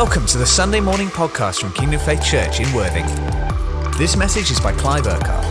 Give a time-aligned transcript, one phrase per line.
[0.00, 3.04] Welcome to the Sunday morning podcast from Kingdom Faith Church in Worthing.
[3.98, 5.44] This message is by Clive Urquhart.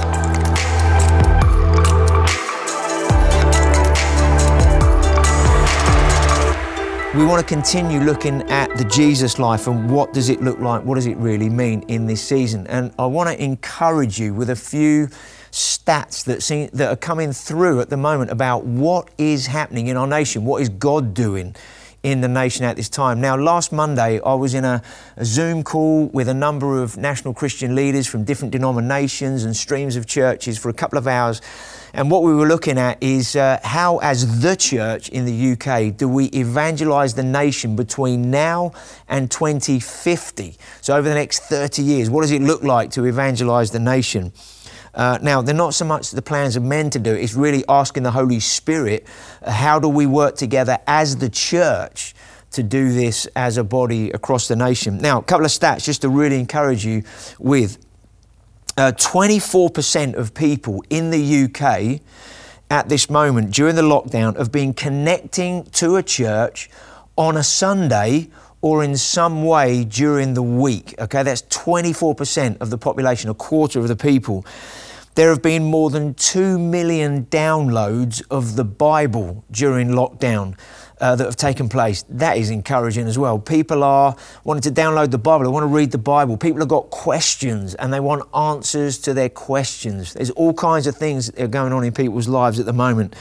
[7.14, 10.86] We want to continue looking at the Jesus life and what does it look like?
[10.86, 12.68] What does it really mean in this season?
[12.68, 15.08] And I want to encourage you with a few
[15.52, 19.98] stats that, seem, that are coming through at the moment about what is happening in
[19.98, 20.46] our nation.
[20.46, 21.54] What is God doing?
[22.12, 23.20] In the nation at this time.
[23.20, 24.82] Now, last Monday, I was in a,
[25.18, 29.98] a, Zoom call with a number of national Christian leaders from different denominations and streams
[29.98, 31.42] of churches for a couple of hours.
[31.94, 35.98] And what we were looking at is uh, how, as the church in the UK,
[35.98, 38.72] do we evangelize the nation between now
[39.10, 40.56] and 2050?
[40.80, 44.32] So, over the next 30 years, what does it look like to evangelize the nation?
[44.98, 47.64] Uh, now, they're not so much the plans of men to do it, it's really
[47.70, 49.06] asking the Holy Spirit,
[49.44, 52.16] uh, how do we work together as the church
[52.50, 54.98] to do this as a body across the nation?
[54.98, 57.04] Now, a couple of stats just to really encourage you
[57.38, 57.78] with.
[58.76, 62.00] Uh, 24% of people in the UK
[62.70, 66.70] at this moment during the lockdown have been connecting to a church
[67.16, 68.30] on a Sunday
[68.62, 70.96] or in some way during the week.
[71.00, 74.46] Okay, that's 24% of the population, a quarter of the people.
[75.18, 80.56] There have been more than 2 million downloads of the Bible during lockdown.
[81.00, 82.04] Uh, that have taken place.
[82.10, 83.38] That is encouraging as well.
[83.38, 86.38] People are wanting to download the Bible, they want to read the Bible.
[86.38, 90.14] People have got questions and they want answers to their questions.
[90.14, 93.16] There's all kinds of things that are going on in people's lives at the moment.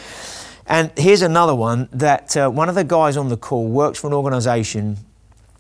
[0.66, 4.06] And here's another one that uh, one of the guys on the call works for
[4.06, 4.98] an organization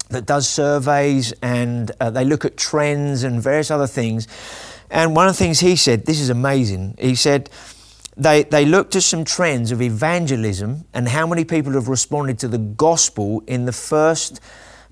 [0.08, 4.26] that does surveys and uh, they look at trends and various other things.
[4.90, 7.50] And one of the things he said, this is amazing, he said,
[8.16, 12.48] they, they looked at some trends of evangelism and how many people have responded to
[12.48, 14.40] the gospel in the first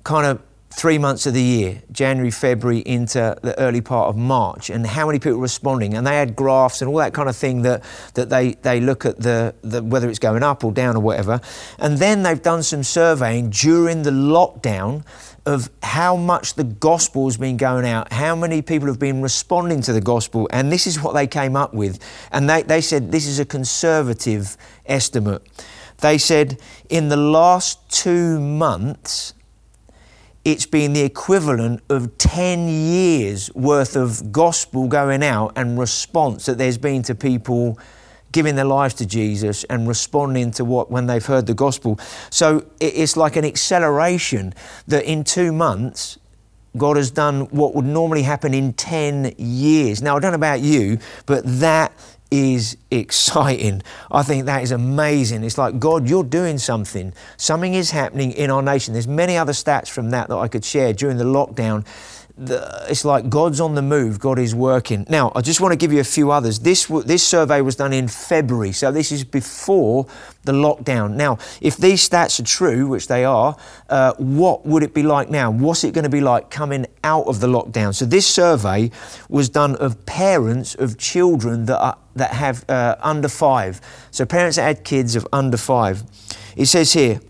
[0.02, 0.42] kind of
[0.74, 5.06] three months of the year, January, February into the early part of March, and how
[5.06, 5.94] many people responding.
[5.94, 7.84] And they had graphs and all that kind of thing that,
[8.14, 11.40] that they, they look at the, the whether it's going up or down or whatever.
[11.78, 15.04] And then they've done some surveying during the lockdown
[15.46, 19.82] of how much the gospel has been going out, how many people have been responding
[19.82, 21.98] to the gospel, and this is what they came up with.
[22.32, 24.56] And they, they said this is a conservative
[24.86, 25.42] estimate.
[25.98, 29.34] They said in the last two months,
[30.44, 36.58] it's been the equivalent of 10 years worth of gospel going out and response that
[36.58, 37.78] there's been to people
[38.34, 41.98] giving their lives to Jesus and responding to what when they've heard the gospel.
[42.30, 44.52] So it's like an acceleration
[44.88, 46.18] that in two months,
[46.76, 50.02] God has done what would normally happen in 10 years.
[50.02, 51.92] Now, I don't know about you, but that
[52.32, 53.80] is exciting.
[54.10, 55.44] I think that is amazing.
[55.44, 57.12] It's like, God, you're doing something.
[57.36, 58.92] Something is happening in our nation.
[58.92, 61.86] There's many other stats from that that I could share during the lockdown
[62.36, 65.06] the, it's like God's on the move, God is working.
[65.08, 66.60] Now, I just want to give you a few others.
[66.60, 70.06] This, this survey was done in February, so this is before
[70.42, 71.14] the lockdown.
[71.14, 73.56] Now, if these stats are true, which they are,
[73.88, 75.50] uh, what would it be like now?
[75.50, 77.94] What's it going to be like coming out of the lockdown?
[77.94, 78.90] So, this survey
[79.28, 83.80] was done of parents of children that, are, that have uh, under five.
[84.10, 86.02] So, parents that had kids of under five.
[86.56, 87.20] It says here,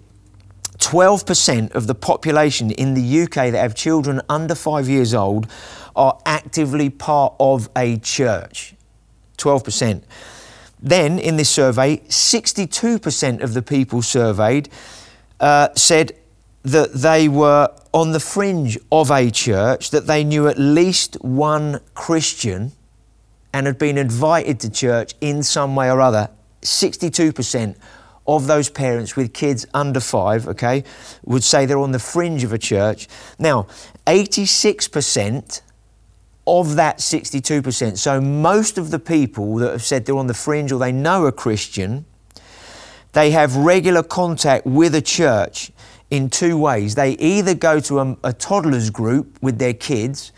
[0.84, 5.46] 12% of the population in the UK that have children under five years old
[5.96, 8.74] are actively part of a church.
[9.38, 10.02] 12%.
[10.82, 14.68] Then, in this survey, 62% of the people surveyed
[15.40, 16.12] uh, said
[16.64, 21.80] that they were on the fringe of a church, that they knew at least one
[21.94, 22.72] Christian
[23.54, 26.28] and had been invited to church in some way or other.
[26.60, 27.74] 62%
[28.26, 30.84] of those parents with kids under five, okay,
[31.24, 33.06] would say they're on the fringe of a church.
[33.38, 33.66] Now,
[34.06, 35.60] 86%
[36.46, 40.72] of that 62%, so most of the people that have said they're on the fringe
[40.72, 42.04] or they know a Christian,
[43.12, 45.70] they have regular contact with a church
[46.10, 46.94] in two ways.
[46.94, 50.32] They either go to a, a toddler's group with their kids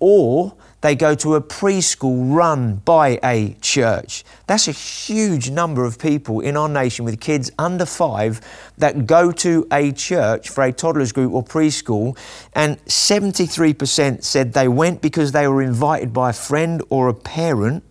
[0.00, 0.54] or
[0.86, 4.22] they go to a preschool run by a church.
[4.46, 8.40] That's a huge number of people in our nation with kids under five
[8.78, 12.16] that go to a church for a toddler's group or preschool.
[12.54, 17.82] And 73% said they went because they were invited by a friend or a parent.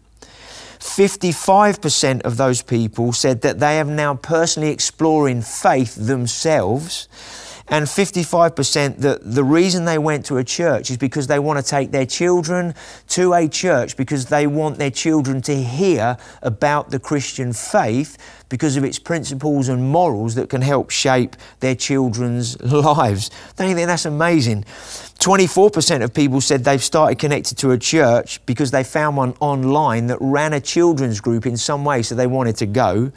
[0.79, 7.09] 55% of those people said that they have now personally exploring faith themselves.
[7.67, 11.67] And 55% that the reason they went to a church is because they want to
[11.67, 12.75] take their children
[13.09, 18.17] to a church because they want their children to hear about the Christian faith
[18.49, 23.31] because of its principles and morals that can help shape their children's lives.
[23.55, 24.63] Don't you think that's amazing?
[25.19, 30.05] 24% of people said they've started connected to a church because they found one online
[30.07, 33.11] that ran a children's group in some way, so they wanted to go.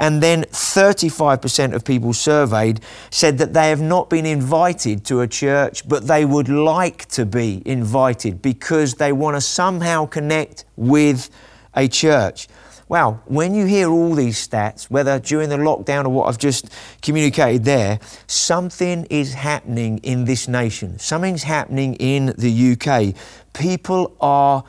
[0.00, 2.80] And then 35% of people surveyed
[3.10, 7.26] said that they have not been invited to a church, but they would like to
[7.26, 11.28] be invited because they want to somehow connect with
[11.74, 12.48] a church.
[12.88, 16.70] Wow, when you hear all these stats, whether during the lockdown or what I've just
[17.02, 20.98] communicated there, something is happening in this nation.
[20.98, 23.14] Something's happening in the UK.
[23.52, 24.64] People are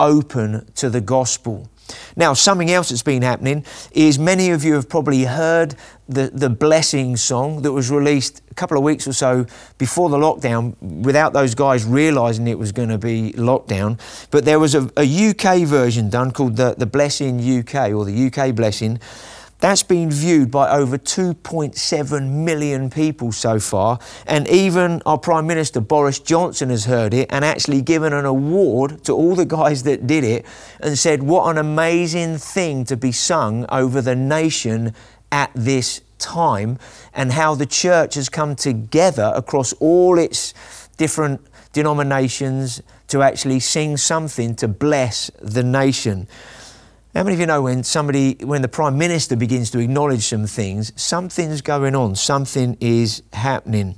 [0.00, 1.70] open to the gospel.
[2.16, 5.74] Now, something else that's been happening is many of you have probably heard
[6.08, 9.46] the, the blessing song that was released a couple of weeks or so
[9.78, 13.98] before the lockdown without those guys realizing it was going to be lockdown.
[14.30, 18.26] But there was a, a UK version done called the, the Blessing UK or the
[18.26, 19.00] UK Blessing.
[19.62, 25.80] That's been viewed by over 2.7 million people so far, and even our Prime Minister
[25.80, 30.04] Boris Johnson has heard it and actually given an award to all the guys that
[30.04, 30.44] did it
[30.80, 34.94] and said, What an amazing thing to be sung over the nation
[35.30, 36.76] at this time,
[37.14, 40.54] and how the church has come together across all its
[40.96, 41.40] different
[41.72, 46.26] denominations to actually sing something to bless the nation.
[47.14, 50.46] How many of you know when somebody, when the Prime Minister begins to acknowledge some
[50.46, 53.96] things, something's going on, something is happening?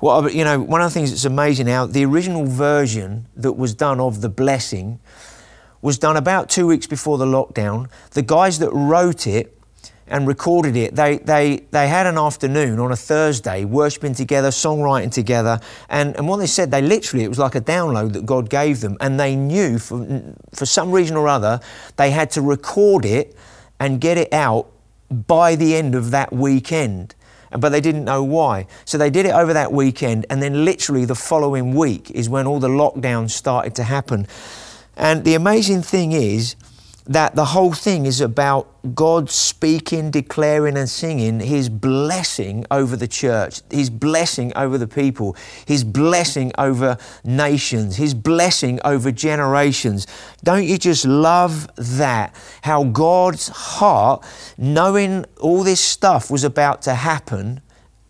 [0.00, 3.74] Well, you know, one of the things that's amazing now, the original version that was
[3.74, 4.98] done of the blessing
[5.82, 7.90] was done about two weeks before the lockdown.
[8.12, 9.53] The guys that wrote it
[10.06, 10.94] and recorded it.
[10.94, 15.60] They, they, they had an afternoon on a Thursday, worshipping together, songwriting together.
[15.88, 18.80] And, and what they said, they literally, it was like a download that God gave
[18.80, 18.96] them.
[19.00, 21.60] And they knew for, for some reason or other,
[21.96, 23.34] they had to record it
[23.80, 24.70] and get it out
[25.10, 27.14] by the end of that weekend.
[27.50, 28.66] But they didn't know why.
[28.84, 30.26] So they did it over that weekend.
[30.28, 34.26] And then literally the following week is when all the lockdowns started to happen.
[34.96, 36.56] And the amazing thing is,
[37.06, 43.08] that the whole thing is about God speaking, declaring, and singing His blessing over the
[43.08, 45.36] church, His blessing over the people,
[45.66, 50.06] His blessing over nations, His blessing over generations.
[50.42, 52.34] Don't you just love that?
[52.62, 54.24] How God's heart,
[54.56, 57.60] knowing all this stuff was about to happen,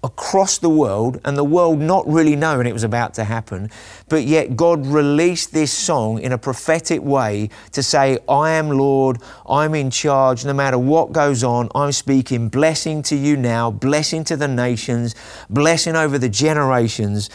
[0.04, 3.70] across the world and the world not really knowing it was about to happen,
[4.08, 9.18] but yet God released this song in a prophetic way to say, I am Lord,
[9.48, 14.24] I'm in charge, no matter what goes on, I'm speaking blessing to you now, blessing
[14.24, 15.14] to the nations,
[15.48, 17.30] blessing over the generations.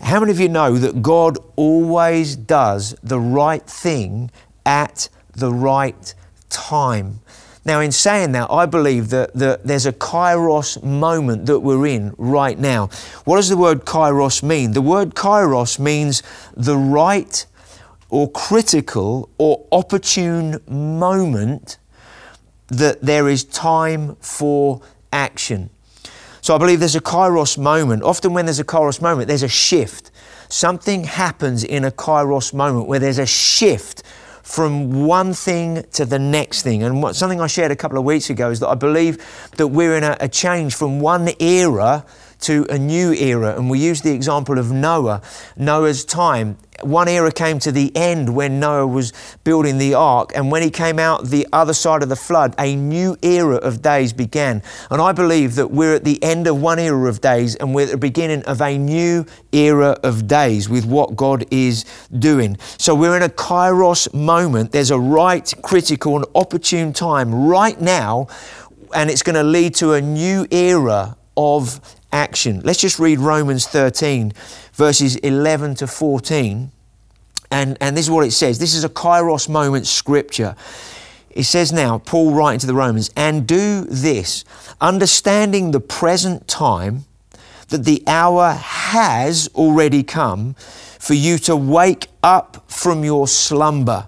[0.00, 4.30] How many of you know that God always does the right thing
[4.64, 6.14] at the right
[6.48, 7.20] time?
[7.66, 12.14] Now, in saying that, I believe that, that there's a kairos moment that we're in
[12.16, 12.90] right now.
[13.24, 14.70] What does the word kairos mean?
[14.70, 16.22] The word kairos means
[16.54, 17.44] the right
[18.08, 21.78] or critical or opportune moment
[22.68, 24.80] that there is time for
[25.12, 25.70] action.
[26.42, 28.04] So I believe there's a kairos moment.
[28.04, 30.12] Often, when there's a kairos moment, there's a shift.
[30.48, 34.04] Something happens in a kairos moment where there's a shift
[34.46, 36.84] from one thing to the next thing.
[36.84, 39.18] And what, something I shared a couple of weeks ago is that I believe
[39.56, 42.06] that we're in a, a change from one era
[42.40, 43.56] to a new era.
[43.56, 45.22] And we use the example of Noah,
[45.56, 49.12] Noah's time one era came to the end when Noah was
[49.44, 52.76] building the ark, and when he came out the other side of the flood, a
[52.76, 54.62] new era of days began.
[54.90, 57.84] And I believe that we're at the end of one era of days, and we're
[57.84, 61.84] at the beginning of a new era of days with what God is
[62.18, 62.56] doing.
[62.78, 64.72] So we're in a kairos moment.
[64.72, 68.28] There's a right, critical, and opportune time right now,
[68.94, 71.80] and it's going to lead to a new era of
[72.12, 72.60] action.
[72.64, 74.32] Let's just read Romans 13
[74.76, 76.70] verses 11 to 14.
[77.50, 78.58] And, and this is what it says.
[78.58, 80.54] This is a kairos moment scripture.
[81.30, 84.44] It says now, Paul writing to the Romans, and do this,
[84.80, 87.04] understanding the present time,
[87.68, 94.06] that the hour has already come for you to wake up from your slumber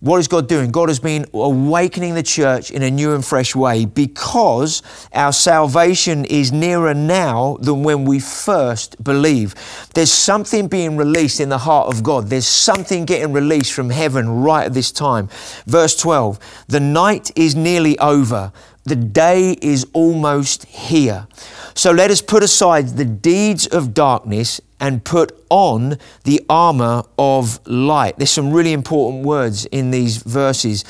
[0.00, 0.70] what is God doing?
[0.70, 4.80] God has been awakening the church in a new and fresh way because
[5.12, 9.56] our salvation is nearer now than when we first believe.
[9.94, 12.28] There's something being released in the heart of God.
[12.28, 15.28] There's something getting released from heaven right at this time.
[15.66, 16.38] Verse 12
[16.68, 18.52] The night is nearly over
[18.88, 21.26] the day is almost here.
[21.74, 27.64] So let us put aside the deeds of darkness and put on the armor of
[27.66, 28.16] light.
[28.16, 30.84] There's some really important words in these verses.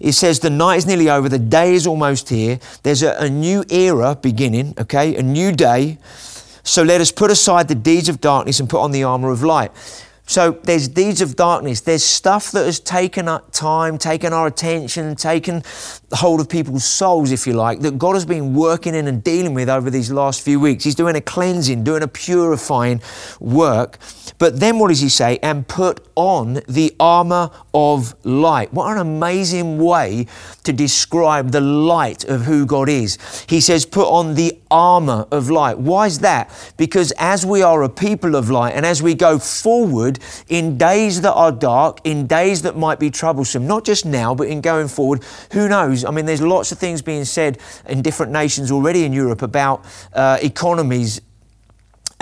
[0.00, 2.58] It says, The night is nearly over, the day is almost here.
[2.82, 5.98] There's a, a new era beginning, okay, a new day.
[6.64, 9.42] So let us put aside the deeds of darkness and put on the armor of
[9.42, 9.72] light.
[10.26, 11.80] So there's deeds of darkness.
[11.80, 15.62] There's stuff that has taken up time, taken our attention, taken
[16.12, 19.54] hold of people's souls, if you like, that God has been working in and dealing
[19.54, 20.84] with over these last few weeks.
[20.84, 23.00] He's doing a cleansing, doing a purifying
[23.40, 23.98] work.
[24.38, 25.38] But then what does he say?
[25.42, 28.72] And put on the armor of light.
[28.72, 30.26] What an amazing way
[30.64, 33.18] to describe the light of who God is.
[33.48, 35.78] He says, put on the armor of light.
[35.78, 36.50] Why is that?
[36.76, 41.20] Because as we are a people of light and as we go forward in days
[41.22, 44.88] that are dark, in days that might be troublesome, not just now, but in going
[44.88, 46.01] forward, who knows?
[46.04, 49.84] I mean, there's lots of things being said in different nations already in Europe about
[50.12, 51.20] uh, economies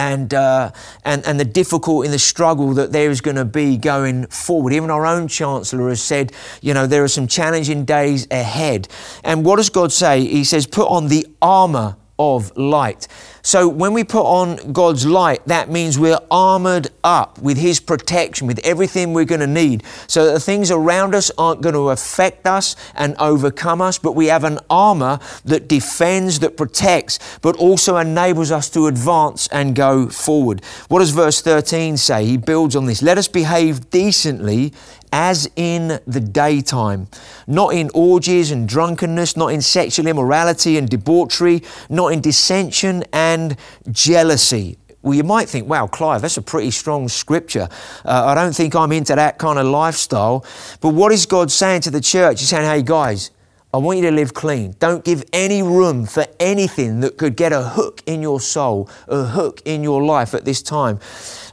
[0.01, 0.71] and, uh,
[1.05, 4.73] and, and the difficulty and the struggle that there is going to be going forward.
[4.73, 6.33] Even our own Chancellor has said,
[6.63, 8.89] you know, there are some challenging days ahead.
[9.23, 10.25] And what does God say?
[10.25, 13.09] He says, put on the armor of light.
[13.43, 18.47] So when we put on God's light, that means we're armored up with His protection,
[18.47, 19.83] with everything we're going to need.
[20.07, 24.13] So that the things around us aren't going to affect us and overcome us, but
[24.13, 29.75] we have an armor that defends, that protects, but also enables us to advance and
[29.75, 30.63] go forward.
[30.89, 32.27] What does verse 13 say?
[32.27, 33.01] He builds on this.
[33.01, 34.75] Let us behave decently
[35.13, 37.09] as in the daytime,
[37.47, 43.57] not in orgies and drunkenness, not in sexual immorality and debauchery, not in dissension and
[43.91, 44.77] jealousy.
[45.03, 47.69] Well, you might think, wow, Clive, that's a pretty strong scripture.
[48.05, 50.45] Uh, I don't think I'm into that kind of lifestyle.
[50.81, 52.41] But what is God saying to the church?
[52.41, 53.31] He's saying, hey, guys,
[53.73, 54.75] I want you to live clean.
[54.81, 59.23] Don't give any room for anything that could get a hook in your soul, a
[59.23, 60.99] hook in your life at this time.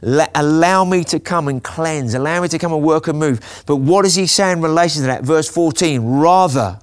[0.02, 2.14] Allow me to come and cleanse.
[2.14, 3.62] Allow me to come and work and move.
[3.66, 5.22] But what does he say in relation to that?
[5.22, 6.80] Verse 14 Rather,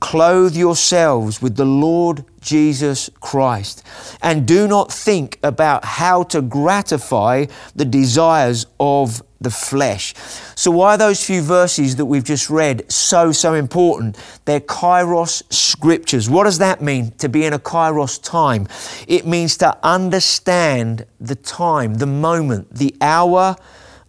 [0.00, 3.82] clothe yourselves with the Lord Jesus Christ
[4.22, 7.44] and do not think about how to gratify
[7.76, 10.14] the desires of the flesh.
[10.54, 14.18] So, why are those few verses that we've just read so, so important?
[14.44, 16.28] They're kairos scriptures.
[16.28, 18.68] What does that mean to be in a kairos time?
[19.08, 23.56] It means to understand the time, the moment, the hour,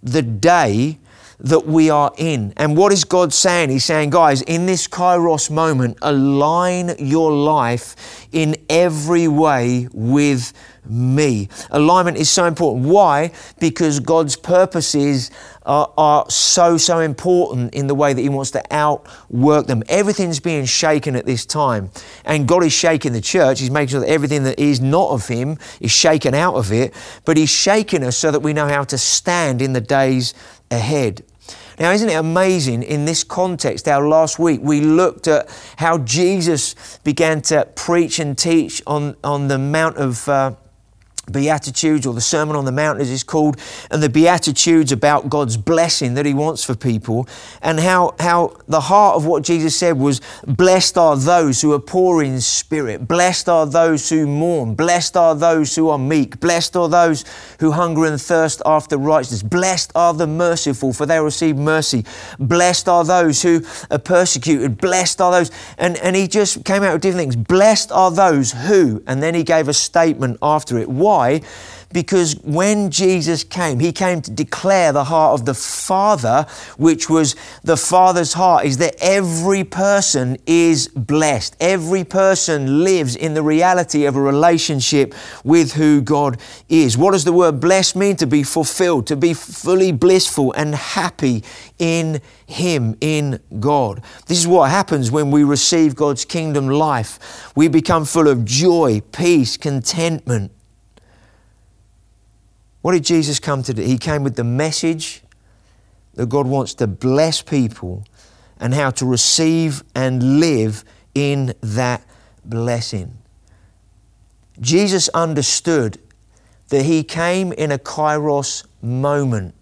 [0.03, 0.97] the day
[1.39, 2.53] that we are in.
[2.57, 3.69] And what is God saying?
[3.69, 10.53] He's saying, guys, in this kairos moment, align your life in every way with
[10.91, 11.47] me.
[11.71, 12.85] Alignment is so important.
[12.85, 13.31] Why?
[13.59, 15.31] Because God's purposes
[15.63, 19.83] are, are, so, so important in the way that He wants to outwork them.
[19.87, 21.91] Everything's being shaken at this time.
[22.25, 23.59] And God is shaking the church.
[23.59, 26.93] He's making sure that everything that is not of Him is shaken out of it.
[27.25, 30.33] But He's shaking us so that we know how to stand in the days
[30.69, 31.23] ahead.
[31.79, 33.87] Now, isn't it amazing in this context?
[33.87, 39.47] Our last week, we looked at how Jesus began to preach and teach on, on
[39.47, 40.27] the Mount of.
[40.27, 40.53] Uh,
[41.31, 43.57] Beatitudes, or the Sermon on the Mount as it's called,
[43.91, 47.27] and the Beatitudes about God's blessing that He wants for people,
[47.61, 51.79] and how, how the heart of what Jesus said was, Blessed are those who are
[51.79, 56.75] poor in spirit, blessed are those who mourn, blessed are those who are meek, blessed
[56.75, 57.23] are those
[57.59, 62.03] who hunger and thirst after righteousness, blessed are the merciful, for they receive mercy,
[62.39, 63.61] blessed are those who
[63.91, 65.51] are persecuted, blessed are those.
[65.77, 67.35] And, and He just came out with different things.
[67.35, 70.89] Blessed are those who, and then He gave a statement after it.
[70.89, 71.20] Why?
[71.21, 71.41] Why?
[71.93, 76.45] Because when Jesus came, he came to declare the heart of the Father,
[76.77, 81.57] which was the Father's heart, is that every person is blessed.
[81.59, 85.13] Every person lives in the reality of a relationship
[85.43, 86.97] with who God is.
[86.97, 88.15] What does the word blessed mean?
[88.17, 91.43] To be fulfilled, to be fully blissful and happy
[91.77, 94.01] in Him, in God.
[94.27, 97.51] This is what happens when we receive God's kingdom life.
[97.53, 100.51] We become full of joy, peace, contentment
[102.81, 103.81] what did Jesus come to do?
[103.81, 105.21] He came with the message
[106.15, 108.05] that God wants to bless people
[108.59, 110.83] and how to receive and live
[111.13, 112.03] in that
[112.43, 113.17] blessing.
[114.59, 115.99] Jesus understood
[116.69, 119.53] that he came in a kairos moment.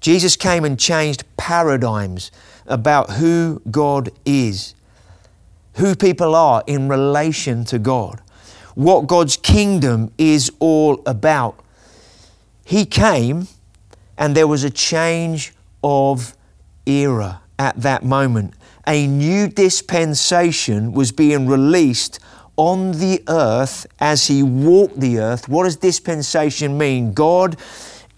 [0.00, 2.30] Jesus came and changed paradigms
[2.66, 4.74] about who God is,
[5.74, 8.20] who people are in relation to God
[8.74, 11.58] what God's kingdom is all about.
[12.64, 13.48] He came
[14.16, 15.52] and there was a change
[15.82, 16.34] of
[16.86, 18.54] era at that moment.
[18.86, 22.18] a new dispensation was being released
[22.56, 25.48] on the earth as he walked the earth.
[25.48, 27.12] What does dispensation mean?
[27.14, 27.56] God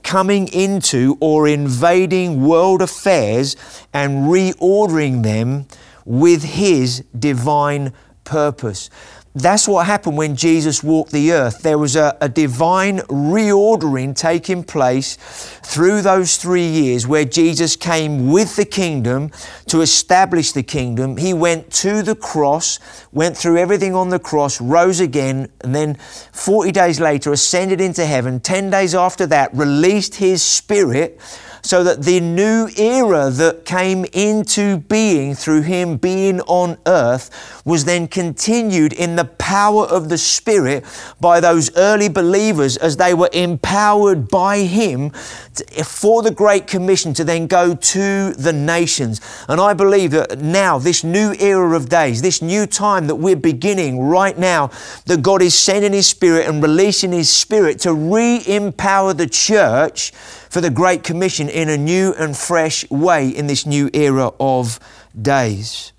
[0.03, 3.57] coming into or invading world affairs
[3.93, 5.67] and reordering them
[6.05, 7.93] with his divine
[8.25, 8.91] purpose.
[9.38, 11.61] That's what happened when Jesus walked the earth.
[11.61, 15.16] There was a, a, divine reordering taking place
[15.62, 19.31] through those three years where Jesus came with the kingdom
[19.66, 21.19] to establish the kingdom.
[21.19, 22.78] He went to the cross,
[23.12, 25.97] went through everything on the cross, rose again, and then
[26.33, 28.40] 40 days later ascended into heaven.
[28.40, 31.21] 10 days after that, released His Spirit
[31.63, 37.85] so that the new era that came into being through him being on earth was
[37.85, 40.85] then continued in the power of the Spirit
[41.21, 45.11] by those early believers as they were empowered by him
[45.55, 49.21] to, for the Great Commission to then go to the nations.
[49.49, 53.37] And I believe that now, this new era of days, this new time that we're
[53.37, 54.71] beginning right now,
[55.07, 60.13] that God is sending His Spirit and releasing His Spirit to re empower the church
[60.50, 64.79] for the Great Commission in a new and fresh way in this new era of
[65.21, 65.93] days.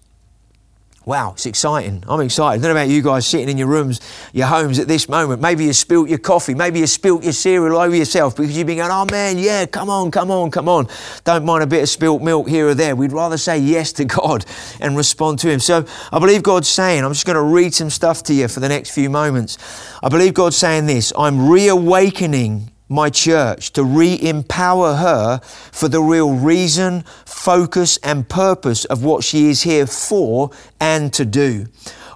[1.07, 2.03] Wow, it's exciting.
[2.05, 2.59] I'm excited.
[2.59, 4.01] I don't know about you guys sitting in your rooms,
[4.33, 5.41] your homes at this moment.
[5.41, 6.53] Maybe you spilt your coffee.
[6.53, 9.89] Maybe you spilt your cereal over yourself because you've been going, oh man, yeah, come
[9.89, 10.89] on, come on, come on.
[11.23, 12.93] Don't mind a bit of spilt milk here or there.
[12.93, 14.45] We'd rather say yes to God
[14.81, 15.61] and respond to Him.
[15.61, 18.59] So I believe God's saying, I'm just going to read some stuff to you for
[18.59, 19.57] the next few moments.
[20.03, 26.01] I believe God's saying this I'm reawakening my church, to re empower her for the
[26.01, 31.67] real reason, focus, and purpose of what she is here for and to do.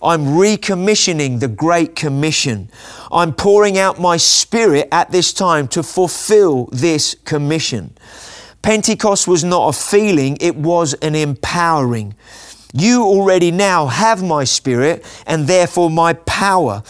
[0.03, 2.69] I'm recommissioning the Great Commission.
[3.11, 7.93] I'm pouring out my spirit at this time to fulfill this commission.
[8.63, 12.15] Pentecost was not a feeling, it was an empowering.
[12.73, 16.83] You already now have my spirit and therefore my power.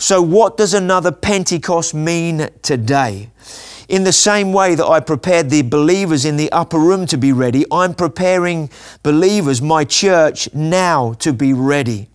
[0.00, 3.30] So, what does another Pentecost mean today?
[3.88, 7.32] In the same way that I prepared the believers in the upper room to be
[7.32, 8.70] ready, I'm preparing
[9.02, 12.08] believers, my church, now to be ready.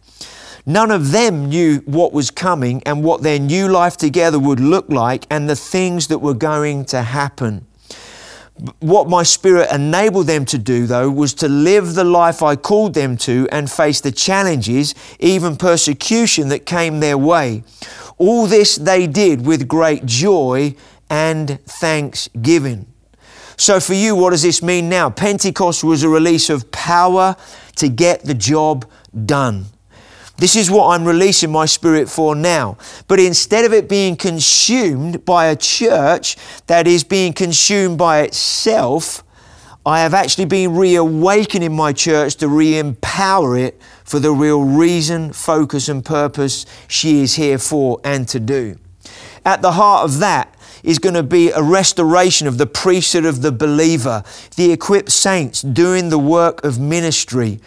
[0.66, 4.88] None of them knew what was coming and what their new life together would look
[4.88, 7.66] like and the things that were going to happen.
[8.80, 12.94] What my spirit enabled them to do, though, was to live the life I called
[12.94, 17.64] them to and face the challenges, even persecution that came their way.
[18.18, 20.76] All this they did with great joy
[21.10, 22.86] and thanksgiving.
[23.58, 25.10] So, for you, what does this mean now?
[25.10, 27.36] Pentecost was a release of power
[27.78, 28.90] to get the job
[29.26, 29.66] done.
[30.44, 32.78] This is what I'm releasing my spirit for now.
[33.08, 36.36] But instead of it being consumed by a church
[36.68, 39.24] that is being consumed by itself,
[39.86, 45.32] I have actually been reawakening my church to re empower it for the real reason,
[45.32, 48.78] focus, and purpose she is here for and to do.
[49.46, 50.54] At the heart of that
[50.84, 54.26] is going to be a restoration of the priesthood of the believer,
[54.58, 57.62] the equipped saints doing the work of ministry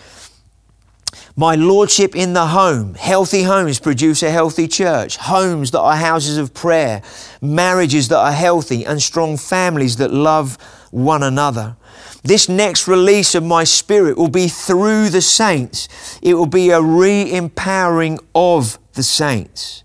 [1.36, 2.94] my lordship in the home.
[2.94, 5.18] Healthy homes produce a healthy church.
[5.18, 7.02] Homes that are houses of prayer.
[7.42, 10.56] Marriages that are healthy and strong families that love
[10.90, 11.76] one another.
[12.22, 15.88] This next release of my spirit will be through the saints.
[16.22, 19.84] It will be a re empowering of the saints.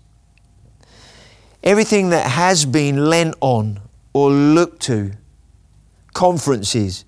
[1.62, 3.78] Everything that has been lent on
[4.14, 5.12] or looked to,
[6.14, 7.04] conferences,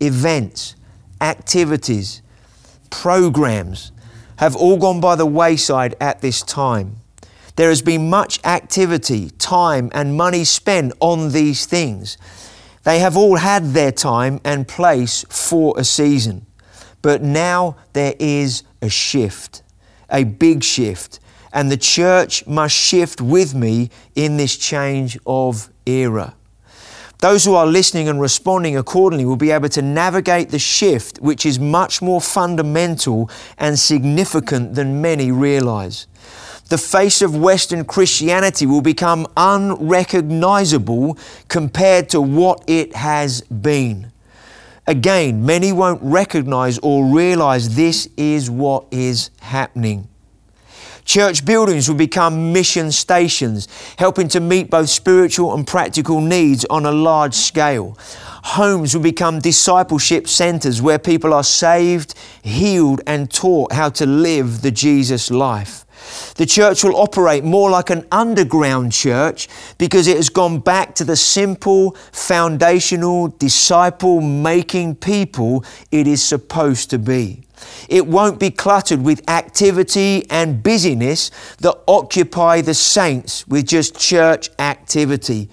[0.00, 0.76] events,
[1.20, 2.22] activities,
[2.90, 3.92] programs
[4.36, 6.96] have all gone by the wayside at this time.
[7.56, 12.18] There has been much activity, time, and money spent on these things.
[12.84, 16.46] They have all had their time and place for a season.
[17.00, 19.62] But now there is a shift,
[20.10, 21.18] a big shift,
[21.52, 26.34] and the church must shift with me in this change of era.
[27.20, 31.46] Those who are listening and responding accordingly will be able to navigate the shift, which
[31.46, 36.06] is much more fundamental and significant than many realize.
[36.68, 41.16] The face of Western Christianity will become unrecognizable
[41.48, 44.12] compared to what it has been.
[44.86, 50.08] Again, many won't recognize or realize this is what is happening.
[51.06, 56.84] Church buildings will become mission stations, helping to meet both spiritual and practical needs on
[56.84, 57.96] a large scale.
[58.42, 64.62] Homes will become discipleship centers where people are saved, healed, and taught how to live
[64.62, 65.84] the Jesus life.
[66.34, 71.04] The church will operate more like an underground church because it has gone back to
[71.04, 77.45] the simple, foundational, disciple making people it is supposed to be.
[77.88, 84.50] It won't be cluttered with activity and busyness that occupy the saints with just church
[84.58, 85.48] activity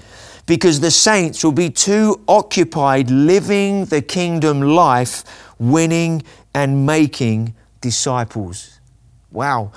[0.46, 5.24] because the saints will be too occupied living the kingdom life,
[5.60, 8.80] winning and making disciples.
[9.32, 9.72] Wow.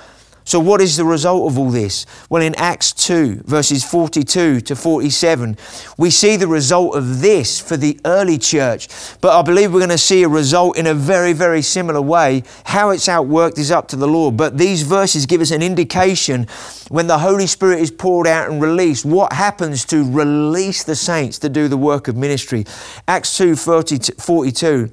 [0.47, 2.07] So, what is the result of all this?
[2.31, 5.59] Well, in Acts 2, verses 42 to 47,
[5.99, 8.87] we see the result of this for the early church.
[9.21, 12.45] But I believe we're going to see a result in a very, very similar way.
[12.65, 14.37] How it's outworked is up to the Lord.
[14.37, 16.47] But these verses give us an indication
[16.91, 21.41] when the Holy Spirit is poured out and released, what happens to release the saints
[21.41, 22.65] to do the work of ministry.
[23.09, 24.91] Acts 2 40 42,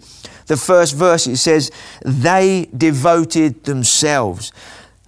[0.48, 1.70] the first verse, it says,
[2.04, 4.52] They devoted themselves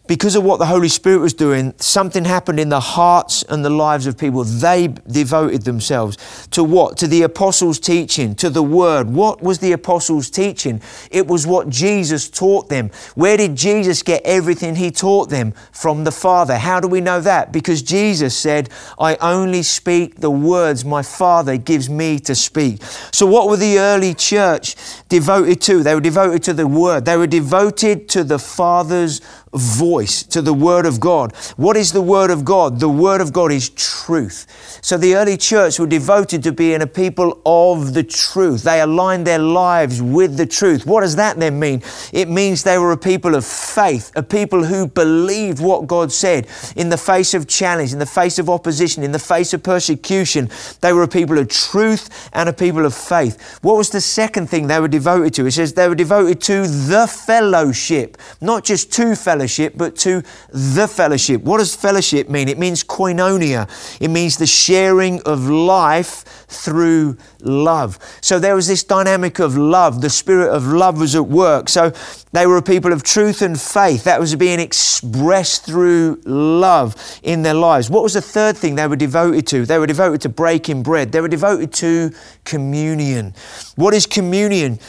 [0.08, 3.70] because of what the Holy Spirit was doing, something happened in the hearts and the
[3.70, 4.44] lives of people.
[4.44, 6.98] They devoted themselves to what?
[6.98, 9.10] To the apostles' teaching, to the word.
[9.10, 10.82] What was the apostles' teaching?
[11.10, 12.92] It was what Jesus taught them.
[13.16, 15.54] Where did Jesus get everything he taught them?
[15.72, 16.58] From the Father.
[16.58, 17.52] How do we know that?
[17.52, 22.84] Because Jesus said, I only speak the words my Father gives me to speak.
[23.12, 24.76] So, what were the early church
[25.10, 25.84] devoted to?
[25.84, 29.22] They were devoted to the word, they were devoted to the Father's
[29.56, 31.36] voice to the Word of God.
[31.58, 32.80] What is the Word of God?
[32.80, 34.80] The Word of God is truth.
[34.82, 38.64] So the early church were devoted to being a people of the truth.
[38.64, 40.86] They aligned their lives with the truth.
[40.86, 41.82] What does that then mean?
[42.12, 46.48] It means they were a people of faith, a people who believed what God said
[46.76, 50.50] in the face of challenge, in the face of opposition, in the face of persecution.
[50.82, 53.60] They were a people of truth and a people of faith.
[53.62, 55.46] What was the second thing they were devoted to?
[55.46, 60.24] It says they were devoted to the fellowship, not just to fellowship fellowship, but to
[60.50, 61.44] the fellowship.
[61.44, 62.50] What does fellowship mean?
[62.50, 63.70] It means koinonia,
[64.02, 68.00] it means the sharing of life through love.
[68.22, 70.02] So there was this dynamic of love.
[70.02, 71.70] The spirit of love was at work.
[71.70, 71.92] So
[72.32, 74.04] they were a people of truth and faith.
[74.06, 77.90] That was being expressed through love in their lives.
[77.90, 79.66] What was the third thing they were devoted to?
[79.66, 81.12] They were devoted to breaking bread.
[81.12, 82.12] They were devoted to
[82.46, 83.34] communion.
[83.76, 84.80] What is communion?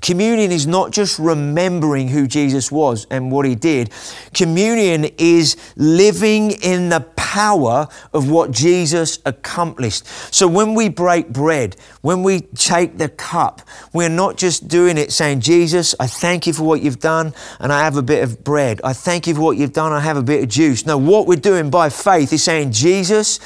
[0.00, 3.90] Communion is not just remembering who Jesus was and what he did.
[4.34, 10.06] Communion is living in the power of what Jesus accomplished.
[10.34, 15.12] So when we break bread, when we take the cup, we're not just doing it
[15.12, 18.42] saying, Jesus, I thank you for what you've done and I have a bit of
[18.42, 18.80] bread.
[18.82, 20.86] I thank you for what you've done, I have a bit of juice.
[20.86, 23.38] No, what we're doing by faith is saying, Jesus,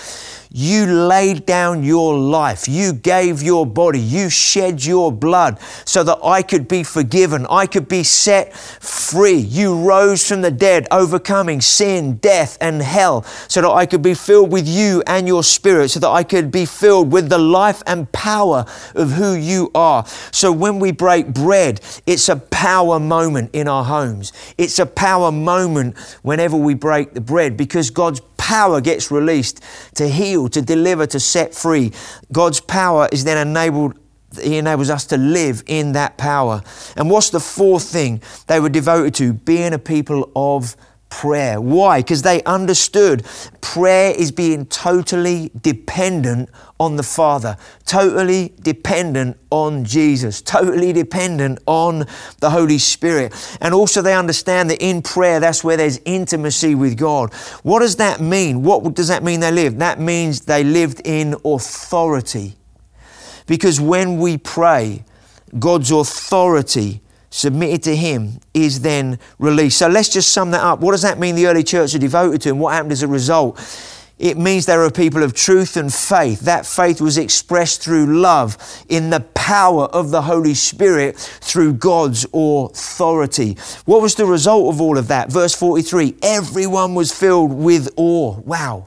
[0.56, 2.68] you laid down your life.
[2.68, 3.98] You gave your body.
[3.98, 7.44] You shed your blood so that I could be forgiven.
[7.50, 9.34] I could be set free.
[9.34, 14.14] You rose from the dead, overcoming sin, death, and hell so that I could be
[14.14, 17.82] filled with you and your spirit, so that I could be filled with the life
[17.84, 18.64] and power
[18.94, 20.06] of who you are.
[20.30, 24.32] So when we break bread, it's a power moment in our homes.
[24.56, 29.62] It's a power moment whenever we break the bread because God's power gets released
[29.94, 31.92] to heal, to deliver, to set free.
[32.30, 33.98] God's power is then enabled
[34.42, 36.60] he enables us to live in that power.
[36.96, 39.32] And what's the fourth thing they were devoted to?
[39.32, 40.76] Being a people of
[41.08, 41.60] prayer.
[41.60, 42.00] Why?
[42.00, 43.24] Because they understood
[43.60, 46.50] prayer is being totally dependent
[46.84, 52.06] on the Father, totally dependent on Jesus, totally dependent on
[52.40, 53.32] the Holy Spirit.
[53.60, 57.32] And also, they understand that in prayer, that's where there's intimacy with God.
[57.62, 58.62] What does that mean?
[58.62, 59.78] What does that mean they lived?
[59.78, 62.54] That means they lived in authority.
[63.46, 65.04] Because when we pray,
[65.58, 69.78] God's authority submitted to Him is then released.
[69.78, 70.80] So let's just sum that up.
[70.80, 73.08] What does that mean the early church are devoted to and what happened as a
[73.08, 73.58] result?
[74.18, 76.40] It means they are a people of truth and faith.
[76.40, 78.56] That faith was expressed through love
[78.88, 83.56] in the power of the Holy Spirit through God's authority.
[83.84, 85.32] What was the result of all of that?
[85.32, 88.38] Verse 43 everyone was filled with awe.
[88.40, 88.86] Wow.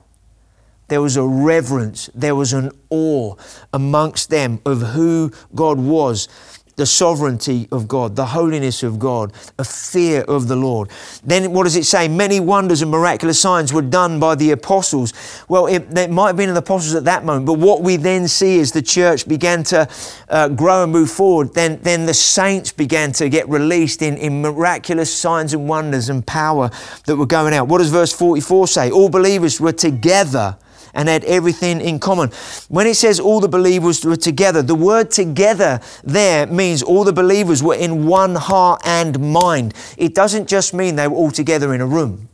[0.88, 3.36] There was a reverence, there was an awe
[3.74, 6.30] amongst them of who God was
[6.78, 10.90] the sovereignty of God, the holiness of God, a fear of the Lord.
[11.24, 12.08] Then what does it say?
[12.08, 15.12] Many wonders and miraculous signs were done by the apostles.
[15.50, 18.28] Well, it, it might have been the apostles at that moment, but what we then
[18.28, 19.90] see is the church began to
[20.30, 24.42] uh, grow and move forward, then, then the saints began to get released in, in
[24.42, 26.70] miraculous signs and wonders and power
[27.08, 27.68] that were going out.
[27.68, 28.92] What does verse 44 say?
[28.92, 30.58] All believers were together
[30.94, 32.30] and had everything in common.
[32.70, 37.14] When it says all the believers were together, the word together there means all the
[37.14, 39.74] believers were in one heart and mind.
[39.98, 42.30] It doesn't just mean they were all together in a room.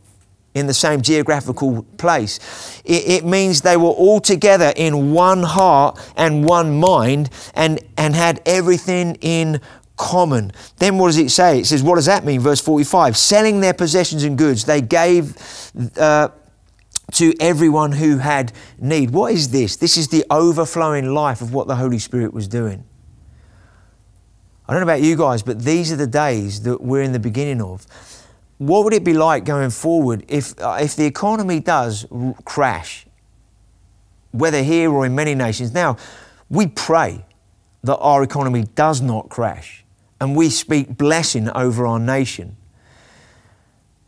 [0.54, 2.80] in the same geographical place.
[2.84, 8.14] It, it, means they were all together in one heart and one mind and, and
[8.14, 9.60] had everything in
[9.96, 10.52] common.
[10.78, 11.60] Then what does it say?
[11.60, 12.40] It says, what does that mean?
[12.40, 15.36] Verse 45 selling their possessions and goods, they gave.
[15.96, 16.28] Uh,
[17.12, 19.10] to everyone who had need.
[19.10, 19.76] What is this?
[19.76, 22.84] This is the overflowing life of what the Holy Spirit was doing.
[24.66, 27.18] I don't know about you guys, but these are the days that we're in the
[27.18, 27.86] beginning of
[28.58, 33.06] what would it be like going forward if, uh, if the economy does r- crash,
[34.30, 35.74] whether here or in many nations?
[35.74, 35.96] Now,
[36.48, 37.24] we pray
[37.82, 39.84] that our economy does not crash
[40.20, 42.56] and we speak blessing over our nation.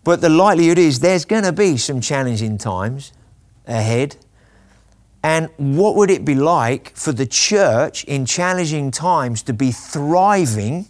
[0.07, 3.13] But the likelihood is there's going to be some challenging times
[3.67, 4.15] ahead.
[5.21, 10.87] And what would it be like for the church in challenging times to be thriving?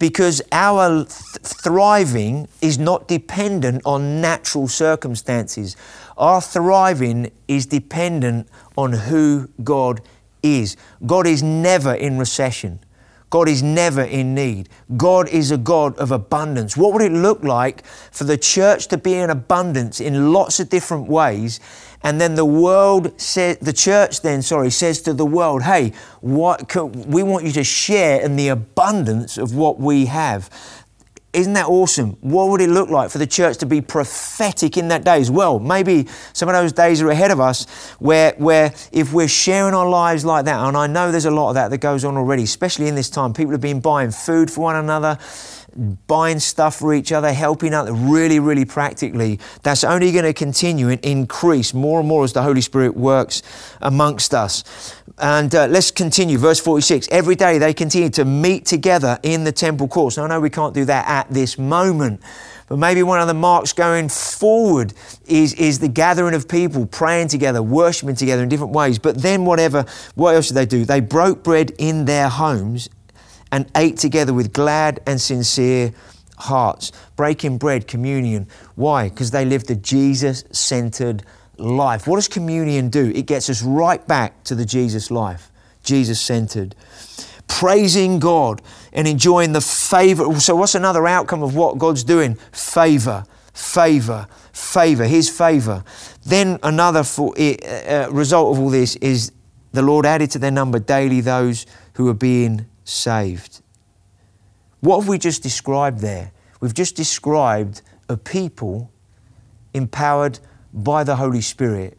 [0.00, 1.08] because our th-
[1.42, 5.76] thriving is not dependent on natural circumstances.
[6.16, 10.00] Our thriving is dependent on who God
[10.42, 10.76] is.
[11.04, 12.80] God is never in recession.
[13.30, 14.68] God is never in need.
[14.96, 16.76] God is a God of abundance.
[16.76, 20.68] What would it look like for the church to be in abundance in lots of
[20.68, 21.60] different ways
[22.02, 26.68] and then the world says, the church then, sorry, says to the world, hey, what
[26.68, 30.48] can, we want you to share in the abundance of what we have.
[31.32, 32.16] Isn't that awesome?
[32.22, 35.30] What would it look like for the church to be prophetic in that day as
[35.30, 35.60] well?
[35.60, 37.66] Maybe some of those days are ahead of us
[38.00, 41.50] where, where if we're sharing our lives like that, and I know there's a lot
[41.50, 44.50] of that that goes on already, especially in this time, people have been buying food
[44.50, 45.18] for one another,
[46.06, 50.88] buying stuff for each other, helping out really, really practically, that's only going to continue
[50.88, 53.42] and increase more and more as the Holy Spirit works
[53.80, 54.94] amongst us.
[55.18, 56.38] And uh, let's continue.
[56.38, 60.16] Verse 46 Every day they continue to meet together in the temple courts.
[60.16, 62.20] Now, I know we can't do that at this moment.
[62.70, 64.92] But maybe one of the marks going forward
[65.26, 68.96] is, is the gathering of people praying together, worshiping together in different ways.
[68.96, 70.84] But then, whatever, what else did they do?
[70.84, 72.88] They broke bread in their homes
[73.52, 75.92] and ate together with glad and sincere
[76.38, 76.92] hearts.
[77.16, 78.46] Breaking bread, communion.
[78.74, 79.08] Why?
[79.08, 81.22] Because they lived a Jesus centered
[81.56, 82.06] life.
[82.06, 83.12] What does communion do?
[83.14, 85.50] It gets us right back to the Jesus life,
[85.82, 86.74] Jesus centered.
[87.48, 90.38] Praising God and enjoying the favor.
[90.40, 92.36] So, what's another outcome of what God's doing?
[92.52, 95.84] Favor, favor, favor, His favor.
[96.24, 99.32] Then, another for, uh, result of all this is
[99.72, 103.62] the Lord added to their number daily those who are being saved.
[104.80, 106.32] What have we just described there?
[106.60, 108.90] We've just described a people
[109.72, 110.40] empowered
[110.72, 111.98] by the Holy Spirit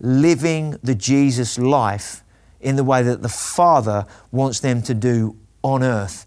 [0.00, 2.22] living the Jesus life
[2.60, 6.26] in the way that the Father wants them to do on earth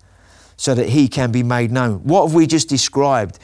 [0.57, 1.99] so that He can be made known.
[2.03, 3.39] What have we just described?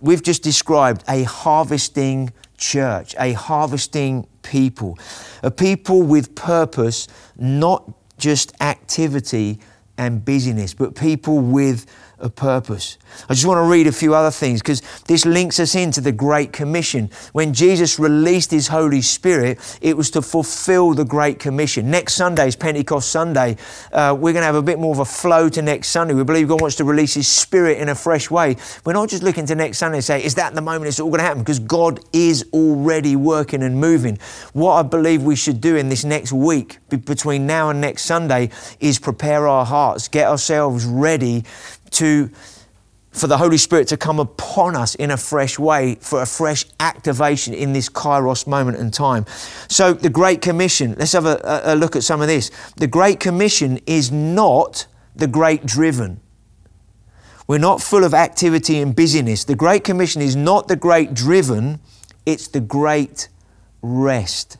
[0.00, 4.98] We've just described a harvesting church, a harvesting people,
[5.42, 9.58] a people with purpose, not just activity
[10.00, 11.84] and busyness, but people with
[12.20, 12.98] a purpose.
[13.28, 16.12] I just want to read a few other things because this links us into the
[16.12, 17.10] Great Commission.
[17.32, 21.90] When Jesus released His Holy Spirit, it was to fulfill the Great Commission.
[21.90, 23.56] Next Sunday is Pentecost Sunday.
[23.92, 26.14] Uh, we're going to have a bit more of a flow to next Sunday.
[26.14, 28.56] We believe God wants to release His Spirit in a fresh way.
[28.84, 31.10] We're not just looking to next Sunday and say, is that the moment it's all
[31.10, 31.42] going to happen?
[31.42, 34.18] Because God is already working and moving.
[34.52, 38.50] What I believe we should do in this next week between now and next Sunday
[38.78, 41.44] is prepare our hearts, get ourselves ready
[41.92, 42.30] to
[43.12, 46.64] for the Holy Spirit to come upon us in a fresh way, for a fresh
[46.78, 49.26] activation in this Kairos moment in time.
[49.68, 52.50] So, the Great Commission, let's have a, a, look at some of this.
[52.76, 56.20] The Great Commission is not the Great Driven.
[57.48, 59.42] We're not full of activity and busyness.
[59.42, 61.80] The Great Commission is not the Great Driven,
[62.24, 63.28] it's the Great
[63.82, 64.56] Rest.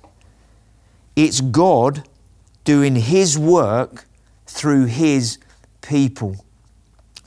[1.15, 2.09] It's God
[2.65, 4.07] doing His work
[4.47, 5.39] through His
[5.83, 6.45] people.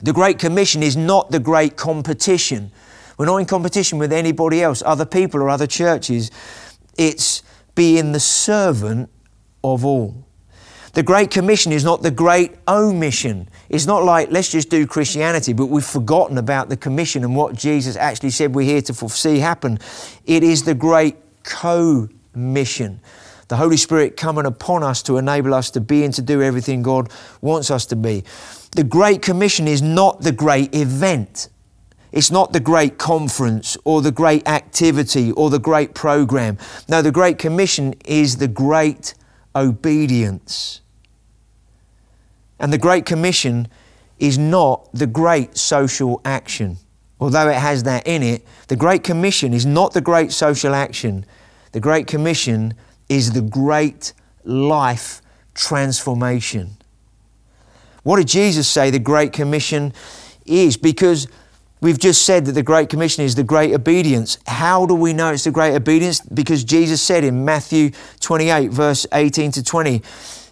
[0.02, 2.72] The Great Commission is not the great competition.
[3.16, 6.30] We're not in competition with anybody else, other people or other churches.
[6.98, 7.42] It's
[7.74, 9.10] being the servant
[9.62, 10.24] of all.
[10.94, 13.48] The Great Commission is not the great omission.
[13.68, 17.54] It's not like, let's just do Christianity, but we've forgotten about the commission and what
[17.56, 19.80] Jesus actually said we're here to see happen.
[20.24, 23.00] It is the great co mission.
[23.48, 26.82] The Holy Spirit coming upon us to enable us to be and to do everything
[26.82, 28.22] God wants us to be.
[28.74, 31.48] The Great Commission is not the great event.
[32.10, 36.58] It's not the great conference or the great activity or the great program.
[36.88, 39.14] No, the Great Commission is the great
[39.54, 40.80] obedience.
[42.58, 43.68] And the Great Commission
[44.18, 46.78] is not the great social action.
[47.20, 51.24] although it has that in it, the Great Commission is not the great social action.
[51.72, 52.74] The Great Commission
[53.08, 54.12] is the great
[54.44, 55.22] life
[55.54, 56.76] transformation.
[58.04, 59.92] What did Jesus say the Great Commission
[60.46, 60.76] is?
[60.76, 61.26] Because
[61.80, 64.38] we've just said that the Great Commission is the great obedience.
[64.46, 66.20] How do we know it's the great obedience?
[66.20, 67.90] Because Jesus said in Matthew
[68.20, 70.02] 28, verse 18 to 20,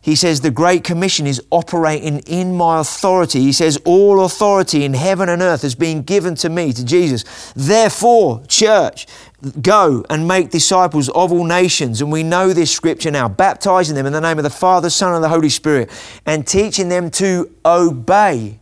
[0.03, 3.41] he says, The Great Commission is operating in my authority.
[3.41, 7.53] He says, All authority in heaven and earth has been given to me, to Jesus.
[7.55, 9.07] Therefore, church,
[9.61, 12.01] go and make disciples of all nations.
[12.01, 15.15] And we know this scripture now, baptizing them in the name of the Father, Son,
[15.15, 15.91] and the Holy Spirit,
[16.27, 18.61] and teaching them to obey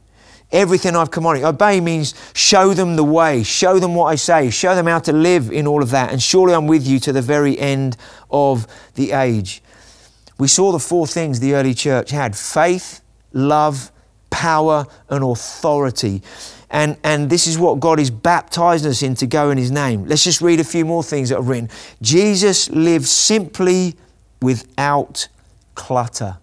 [0.53, 1.45] everything I've commanded.
[1.45, 5.13] Obey means show them the way, show them what I say, show them how to
[5.13, 6.11] live in all of that.
[6.11, 7.97] And surely I'm with you to the very end
[8.31, 9.63] of the age.
[10.39, 13.93] We saw the four things the early church had faith, love,
[14.31, 16.23] power, and authority.
[16.71, 20.05] And, and this is what God is baptizing us in to go in His name.
[20.07, 21.69] Let's just read a few more things that are written.
[22.01, 23.97] Jesus lived simply
[24.41, 25.29] without
[25.75, 26.39] clutter.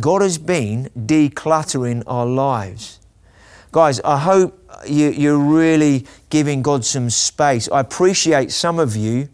[0.00, 3.00] God has been decluttering our lives.
[3.70, 7.68] Guys, I hope you, you're really giving God some space.
[7.70, 9.28] I appreciate some of you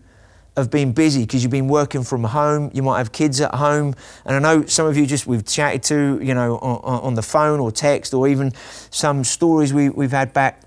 [0.59, 2.71] have been busy because you've been working from home.
[2.75, 3.95] You might have kids at home,
[4.25, 7.23] and I know some of you just we've chatted to, you know, on, on the
[7.23, 8.53] phone or text, or even
[8.91, 10.63] some stories we, we've had back.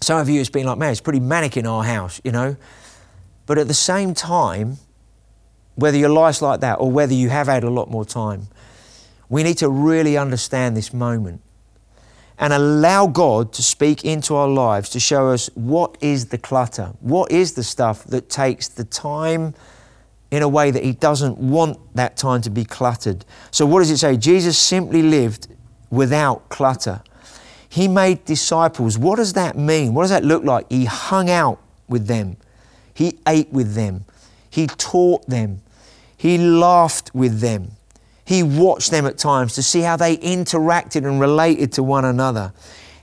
[0.00, 2.56] Some of you it's been like, man, it's pretty manic in our house, you know.
[3.46, 4.78] But at the same time,
[5.74, 8.48] whether your life's like that or whether you have had a lot more time,
[9.28, 11.40] we need to really understand this moment
[12.38, 16.92] and allow God to speak into our lives to show us what is the clutter,
[17.00, 19.54] what is the stuff that takes the time
[20.30, 23.24] in a way that He doesn't want that time to be cluttered.
[23.50, 24.16] So, what does it say?
[24.16, 25.46] Jesus simply lived
[25.90, 27.02] without clutter.
[27.68, 28.98] He made disciples.
[28.98, 29.94] What does that mean?
[29.94, 30.66] What does that look like?
[30.70, 32.38] He hung out with them,
[32.94, 34.06] He ate with them,
[34.50, 35.62] He taught them,
[36.16, 37.72] He laughed with them.
[38.32, 42.54] He watched them at times to see how they interacted and related to one another.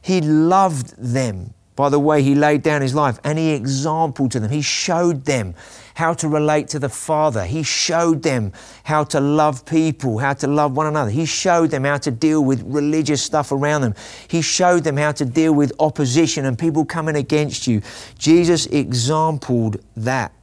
[0.01, 4.39] He loved them by the way he laid down his life and he exampled to
[4.39, 4.49] them.
[4.49, 5.53] He showed them
[5.93, 7.45] how to relate to the Father.
[7.45, 8.53] He showed them
[8.85, 11.11] how to love people, how to love one another.
[11.11, 13.93] He showed them how to deal with religious stuff around them.
[14.27, 17.83] He showed them how to deal with opposition and people coming against you.
[18.17, 20.33] Jesus exampled that.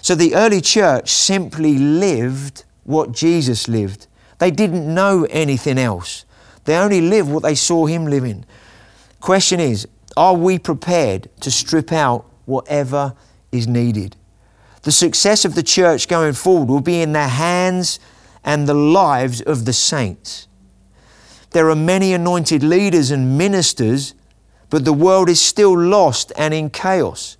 [0.00, 4.06] So the early church simply lived what Jesus lived.
[4.42, 6.24] They didn't know anything else.
[6.64, 8.44] They only lived what they saw him living.
[9.20, 13.14] Question is, are we prepared to strip out whatever
[13.52, 14.16] is needed?
[14.82, 18.00] The success of the church going forward will be in the hands
[18.42, 20.48] and the lives of the saints.
[21.52, 24.12] There are many anointed leaders and ministers,
[24.70, 27.36] but the world is still lost and in chaos.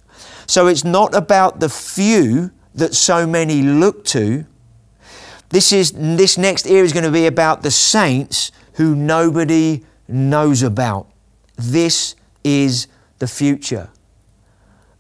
[0.46, 4.46] So it's not about the few that so many look to,
[5.52, 10.62] this, is, this next era is going to be about the saints who nobody knows
[10.62, 11.08] about.
[11.56, 12.88] This is
[13.18, 13.90] the future.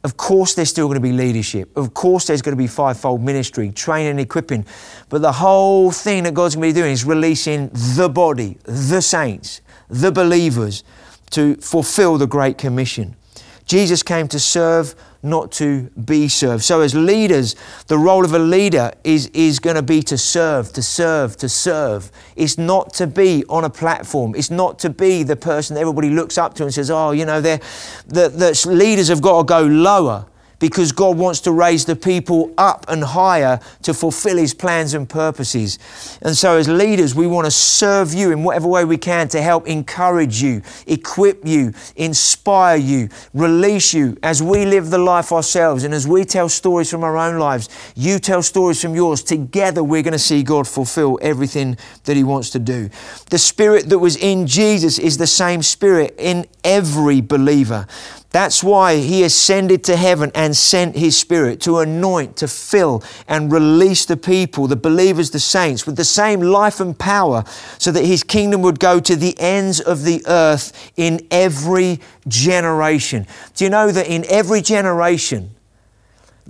[0.04, 1.76] Of course, there's still going to be leadership.
[1.76, 4.66] Of course, there's going to be fivefold ministry, training and equipping.
[5.08, 9.00] But the whole thing that God's going to be doing is releasing the body, the
[9.00, 10.84] saints, the believers
[11.30, 13.16] to fulfill the Great Commission.
[13.64, 16.64] Jesus came to serve, not to be served.
[16.64, 17.54] So, as leaders,
[17.86, 21.48] the role of a leader is, is going to be to serve, to serve, to
[21.48, 22.10] serve.
[22.36, 24.34] It's not to be on a platform.
[24.34, 27.40] It's not to be the person everybody looks up to and says, oh, you know,
[27.40, 27.62] the,
[28.06, 30.26] the leaders have got to go lower
[30.62, 35.08] because God wants to raise the people up and higher to fulfill His plans and
[35.08, 35.76] purposes.
[36.22, 39.42] And so, as leaders, we want to serve you in whatever way we can to
[39.42, 45.82] help encourage you, equip you, inspire you, release you as we live the life ourselves.
[45.82, 49.24] And as we tell stories from our own lives, you tell stories from yours.
[49.24, 52.88] Together, we're going to see God fulfill everything that He wants to do.
[53.30, 57.88] The Spirit that was in Jesus is the same Spirit in every believer.
[58.32, 63.52] That's why he ascended to heaven and sent his spirit to anoint, to fill, and
[63.52, 67.44] release the people, the believers, the saints, with the same life and power,
[67.78, 73.26] so that his kingdom would go to the ends of the earth in every generation.
[73.54, 75.54] Do you know that in every generation,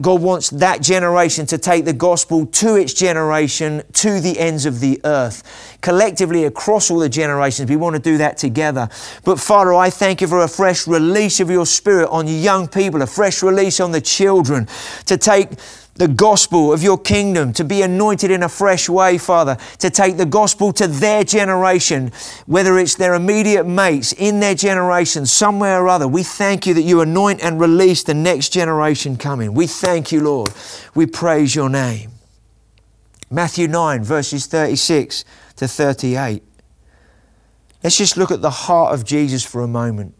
[0.00, 4.81] God wants that generation to take the gospel to its generation, to the ends of
[4.81, 5.78] the earth.
[5.83, 8.88] Collectively, across all the generations, we want to do that together.
[9.25, 13.02] But Father, I thank you for a fresh release of your spirit on young people,
[13.02, 14.67] a fresh release on the children
[15.06, 15.50] to take
[15.95, 20.17] the gospel of your kingdom, to be anointed in a fresh way, Father, to take
[20.17, 22.11] the gospel to their generation,
[22.47, 26.09] whether it's their immediate mates in their generation, somewhere or other.
[26.09, 29.53] We thank you that you anoint and release the next generation coming.
[29.53, 30.53] We thank you, Lord.
[30.95, 32.13] We praise your name.
[33.31, 35.25] Matthew 9, verses 36
[35.57, 36.43] to 38.
[37.83, 40.15] Let's just look at the heart of Jesus for a moment.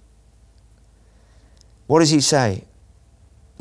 [1.87, 2.64] What does he say?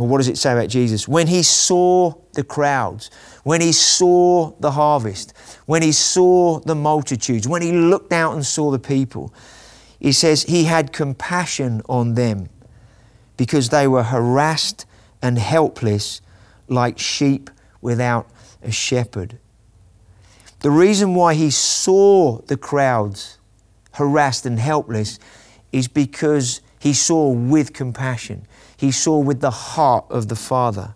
[0.08, 1.08] What does it say about Jesus?
[1.08, 3.10] When he saw the crowds,
[3.44, 5.34] when he saw the harvest,
[5.66, 9.34] when he saw the multitudes, when he looked out and saw the people,
[10.00, 12.50] he says he had compassion on them
[13.38, 14.86] because they were harassed
[15.22, 16.22] and helpless
[16.68, 17.50] like sheep
[17.82, 18.28] without
[18.64, 19.38] a shepherd.
[20.62, 23.40] The reason why he saw the crowds
[23.94, 25.20] harassed and helpless
[25.72, 28.46] is because he saw with compassion.
[28.82, 30.96] He saw with the heart of the Father.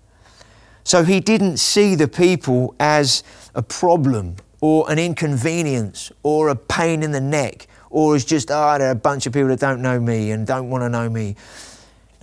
[0.83, 3.23] So he didn't see the people as
[3.53, 8.73] a problem or an inconvenience or a pain in the neck or as just, ah,
[8.73, 10.89] oh, there are a bunch of people that don't know me and don't want to
[10.89, 11.36] know me.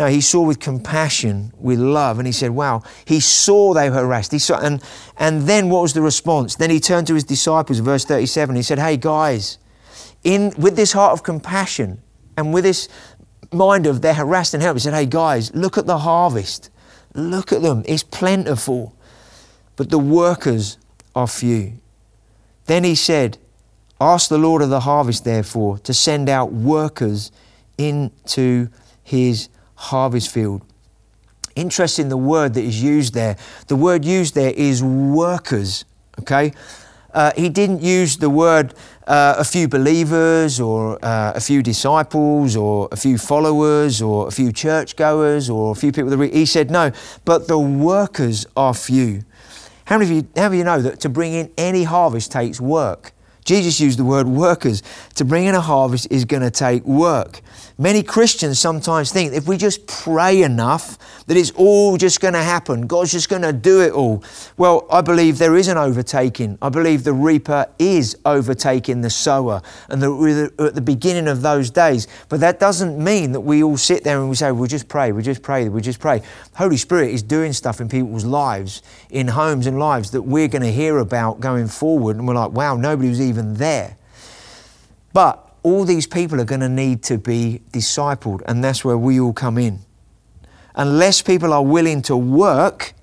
[0.00, 3.98] No, he saw with compassion, with love, and he said, Wow, he saw they were
[3.98, 4.32] harassed.
[4.32, 4.82] He saw, and,
[5.16, 6.56] and then what was the response?
[6.56, 9.58] Then he turned to his disciples, verse 37, he said, Hey guys,
[10.24, 12.02] in, with this heart of compassion
[12.36, 12.88] and with this
[13.52, 16.70] mind of they're harassed and helpless, he said, Hey guys, look at the harvest.
[17.14, 17.82] Look at them.
[17.86, 18.94] It's plentiful.
[19.76, 20.78] But the workers
[21.14, 21.74] are few.
[22.66, 23.38] Then he said,
[24.00, 27.30] Ask the Lord of the harvest, therefore, to send out workers
[27.78, 28.68] into
[29.02, 30.62] his harvest field.
[31.54, 33.36] Interesting the word that is used there.
[33.68, 35.84] The word used there is workers,
[36.18, 36.52] okay?
[37.12, 38.74] Uh, he didn't use the word
[39.06, 44.30] uh, a few believers or uh, a few disciples or a few followers or a
[44.30, 46.32] few churchgoers or a few people that read.
[46.32, 46.92] He said, no,
[47.24, 49.24] but the workers are few.
[49.86, 52.32] How many of you, how many of you know that to bring in any harvest
[52.32, 53.12] takes work?
[53.44, 54.82] Jesus used the word workers.
[55.16, 57.40] To bring in a harvest is going to take work.
[57.82, 62.40] Many Christians sometimes think if we just pray enough, that it's all just going to
[62.40, 62.86] happen.
[62.86, 64.22] God's just going to do it all.
[64.56, 66.58] Well, I believe there is an overtaking.
[66.62, 71.70] I believe the reaper is overtaking the sower and we're at the beginning of those
[71.70, 72.06] days.
[72.28, 75.10] But that doesn't mean that we all sit there and we say, we'll just pray,
[75.10, 76.22] we'll just pray, we'll just pray.
[76.54, 80.62] Holy Spirit is doing stuff in people's lives, in homes and lives that we're going
[80.62, 82.14] to hear about going forward.
[82.14, 83.96] And we're like, wow, nobody was even there.
[85.12, 89.20] But all these people are going to need to be discipled, and that's where we
[89.20, 89.80] all come in.
[90.74, 92.94] Unless people are willing to work,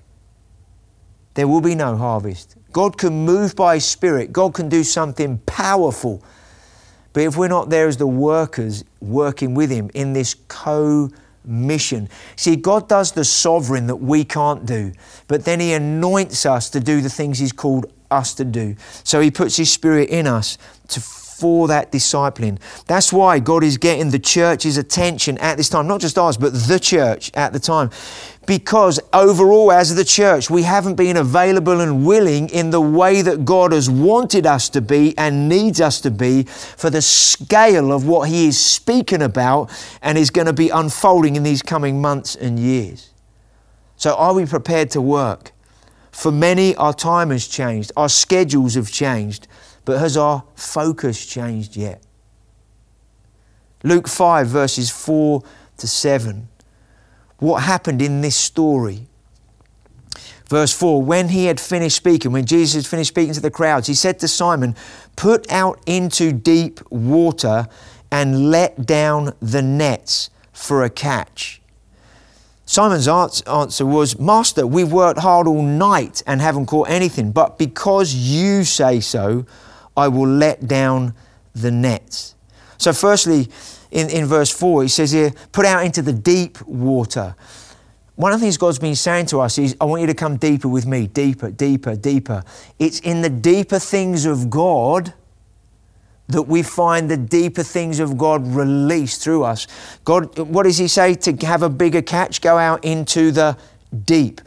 [1.34, 2.56] there will be no harvest.
[2.72, 6.22] God can move by His Spirit, God can do something powerful.
[7.12, 11.10] But if we're not there as the workers working with Him in this co
[11.44, 14.92] mission, see, God does the sovereign that we can't do,
[15.26, 18.76] but then He anoints us to do the things He's called us to do.
[19.02, 20.58] So He puts His Spirit in us
[20.88, 21.00] to
[21.40, 22.58] for that discipling.
[22.86, 26.52] That's why God is getting the church's attention at this time, not just ours, but
[26.52, 27.90] the church at the time.
[28.46, 33.44] Because overall, as the church, we haven't been available and willing in the way that
[33.44, 38.06] God has wanted us to be and needs us to be for the scale of
[38.06, 39.70] what He is speaking about
[40.02, 43.10] and is going to be unfolding in these coming months and years.
[43.96, 45.52] So, are we prepared to work?
[46.10, 49.46] For many, our time has changed, our schedules have changed.
[49.84, 52.02] But has our focus changed yet?
[53.82, 55.42] Luke 5, verses 4
[55.78, 56.48] to 7.
[57.38, 59.08] What happened in this story?
[60.48, 63.86] Verse 4 When he had finished speaking, when Jesus had finished speaking to the crowds,
[63.86, 64.76] he said to Simon,
[65.16, 67.66] Put out into deep water
[68.10, 71.62] and let down the nets for a catch.
[72.66, 78.14] Simon's answer was, Master, we've worked hard all night and haven't caught anything, but because
[78.14, 79.46] you say so,
[80.00, 81.14] I will let down
[81.54, 82.34] the nets.
[82.78, 83.48] So, firstly,
[83.90, 87.34] in, in verse 4, he says here, put out into the deep water.
[88.16, 90.36] One of the things God's been saying to us is, I want you to come
[90.36, 92.42] deeper with me, deeper, deeper, deeper.
[92.78, 95.12] It's in the deeper things of God
[96.28, 99.66] that we find the deeper things of God released through us.
[100.04, 101.14] God, what does He say?
[101.14, 103.56] To have a bigger catch, go out into the
[104.04, 104.40] deep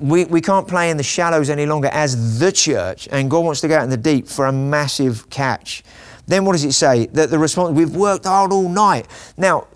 [0.00, 3.60] we, we can't play in the shallows any longer as the church, and God wants
[3.60, 5.82] to go out in the deep for a massive catch.
[6.26, 7.06] Then what does it say?
[7.06, 9.06] That the response, we've worked hard all night.
[9.36, 9.68] Now,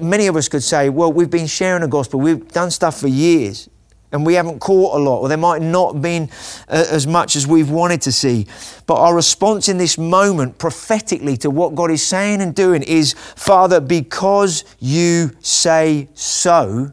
[0.00, 3.08] many of us could say, well, we've been sharing the gospel, we've done stuff for
[3.08, 3.68] years,
[4.10, 6.30] and we haven't caught a lot, or there might not have been
[6.68, 8.46] uh, as much as we've wanted to see.
[8.86, 13.14] But our response in this moment, prophetically to what God is saying and doing, is
[13.14, 16.92] Father, because you say so,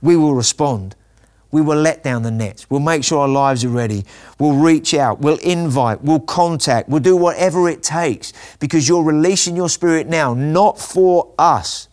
[0.00, 0.96] we will respond
[1.52, 2.68] We will let down the nets.
[2.68, 4.04] We'll make sure our lives are ready.
[4.40, 5.20] We'll reach out.
[5.20, 6.02] We'll invite.
[6.02, 6.88] We'll contact.
[6.88, 11.88] We'll do whatever it takes because you're releasing your spirit now, not for us,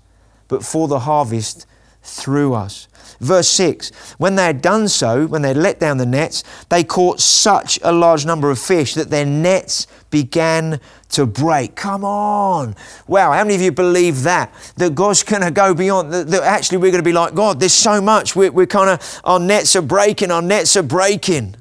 [0.47, 1.67] but for the harvest
[2.01, 2.87] through us.
[3.19, 7.19] Verse 6 When they had done so, when they let down the nets, they caught
[7.19, 11.75] such a large number of fish that their nets began to break.
[11.75, 12.75] Come on.
[13.07, 14.53] Wow, how many of you believe that?
[14.77, 17.59] That God's going to go beyond, that, that, actually we're going to be like, God,
[17.59, 18.35] there's so much.
[18.35, 21.55] We're, we're kind of, our nets are breaking, our nets are breaking.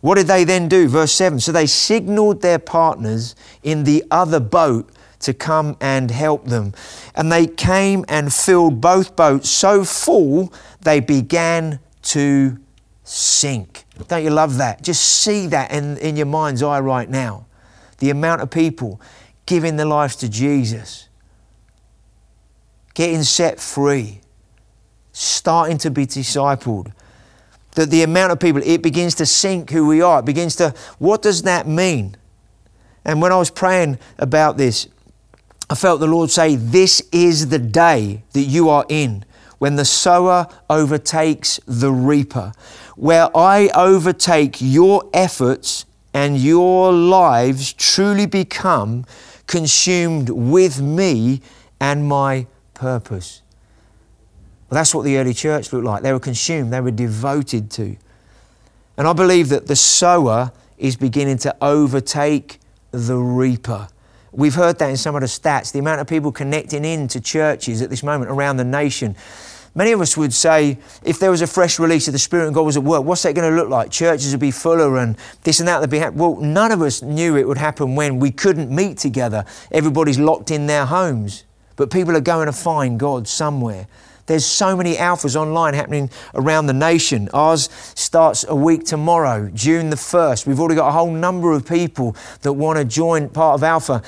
[0.00, 0.88] What did they then do?
[0.88, 4.90] Verse 7 So they signaled their partners in the other boat
[5.20, 6.72] to come and help them.
[7.14, 12.58] And they came and filled both boats so full they began to
[13.04, 13.84] sink.
[14.06, 14.82] Don't you love that?
[14.82, 17.46] Just see that in, in your mind's eye right now.
[17.98, 19.00] The amount of people
[19.46, 21.08] giving their lives to Jesus,
[22.94, 24.20] getting set free,
[25.12, 26.92] starting to be discipled.
[27.72, 30.20] That the amount of people, it begins to sink who we are.
[30.20, 32.16] It begins to, what does that mean?
[33.04, 34.86] And when I was praying about this,
[35.70, 39.24] I felt the Lord say, This is the day that you are in
[39.58, 42.52] when the sower overtakes the reaper,
[42.96, 49.04] where I overtake your efforts and your lives truly become
[49.46, 51.42] consumed with me
[51.80, 53.42] and my purpose.
[54.68, 56.02] Well, that's what the early church looked like.
[56.02, 57.96] They were consumed, they were devoted to.
[58.96, 62.58] And I believe that the sower is beginning to overtake
[62.90, 63.88] the reaper.
[64.32, 67.20] We've heard that in some of the stats, the amount of people connecting in to
[67.20, 69.16] churches at this moment around the nation.
[69.74, 72.54] Many of us would say, if there was a fresh release of the Spirit and
[72.54, 73.90] God was at work, what's that going to look like?
[73.90, 76.18] Churches would be fuller and this and that would be happening.
[76.18, 79.44] Well, none of us knew it would happen when we couldn't meet together.
[79.70, 81.44] Everybody's locked in their homes.
[81.76, 83.86] But people are going to find God somewhere.
[84.28, 87.30] There's so many alphas online happening around the nation.
[87.32, 90.46] Ours starts a week tomorrow, June the 1st.
[90.46, 94.02] We've already got a whole number of people that want to join part of Alpha.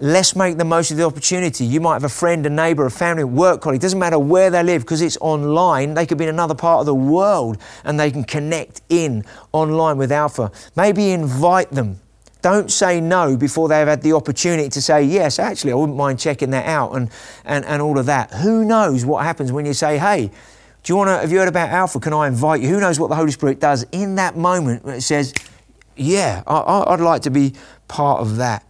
[0.00, 1.64] Let's make the most of the opportunity.
[1.64, 3.80] You might have a friend, a neighbor, a family, a work colleague.
[3.80, 5.94] It doesn't matter where they live because it's online.
[5.94, 9.96] They could be in another part of the world and they can connect in online
[9.96, 10.52] with Alpha.
[10.76, 12.00] Maybe invite them
[12.44, 16.18] don't say no before they've had the opportunity to say, yes, actually, I wouldn't mind
[16.18, 17.10] checking that out and,
[17.46, 18.30] and, and all of that.
[18.34, 21.48] Who knows what happens when you say, hey, do you want to, have you heard
[21.48, 21.98] about Alpha?
[22.00, 22.68] Can I invite you?
[22.68, 25.32] Who knows what the Holy Spirit does in that moment when it says,
[25.96, 27.54] yeah, I, I'd like to be
[27.88, 28.66] part of that.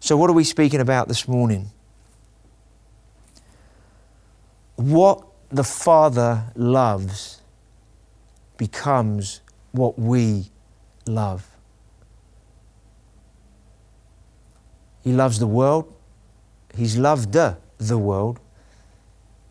[0.00, 1.70] So, what are we speaking about this morning?
[4.74, 7.40] What the Father loves
[8.56, 10.50] becomes what we
[11.06, 11.47] love.
[15.08, 15.90] He loves the world.
[16.76, 17.56] He's loved the,
[17.96, 18.40] world.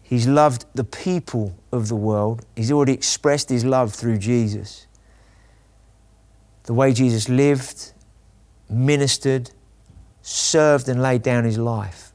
[0.03, 2.45] He's loved the people of the world.
[2.55, 4.86] He's already expressed his love through Jesus.
[6.66, 7.93] The way Jesus lived,
[8.70, 9.49] ministered,
[10.22, 12.14] served, and laid down his life.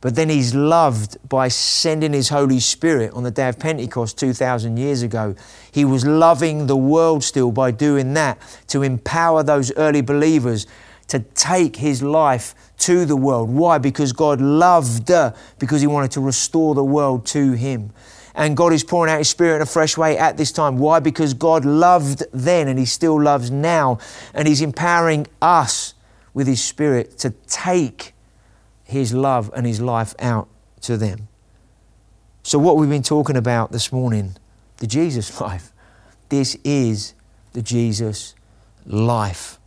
[0.00, 4.78] But then he's loved by sending his Holy Spirit on the day of Pentecost 2,000
[4.78, 5.34] years ago.
[5.70, 10.66] He was loving the world still by doing that to empower those early believers
[11.12, 13.50] to take his life to the world.
[13.50, 13.76] Why?
[13.76, 17.92] Because God loved, uh, because he wanted to restore the world to him.
[18.34, 20.78] And God is pouring out his spirit in a fresh way at this time.
[20.78, 21.00] Why?
[21.00, 23.98] Because God loved then and he still loves now.
[24.32, 25.92] And he's empowering us
[26.32, 28.14] with his spirit to take
[28.84, 30.48] his love and his life out
[30.80, 31.28] to them.
[32.42, 34.34] So, what we've been talking about this morning,
[34.78, 35.74] the Jesus life,
[36.30, 37.12] this is
[37.52, 38.34] the Jesus
[38.86, 39.58] life.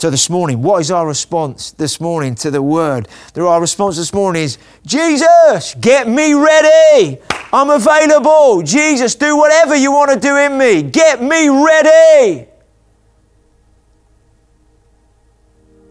[0.00, 3.06] So, this morning, what is our response this morning to the word?
[3.36, 7.18] Our response this morning is Jesus, get me ready.
[7.52, 8.62] I'm available.
[8.62, 10.84] Jesus, do whatever you want to do in me.
[10.84, 12.46] Get me ready.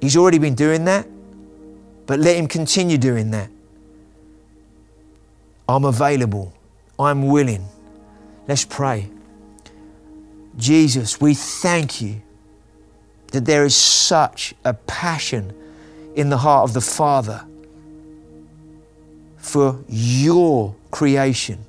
[0.01, 1.07] He's already been doing that,
[2.07, 3.51] but let Him continue doing that.
[5.67, 6.51] I'm available.
[6.97, 7.63] I'm willing.
[8.47, 9.07] Let's pray.
[10.57, 12.23] Jesus, we thank you
[13.31, 15.53] that there is such a passion
[16.15, 17.45] in the heart of the Father
[19.37, 21.63] for your creation,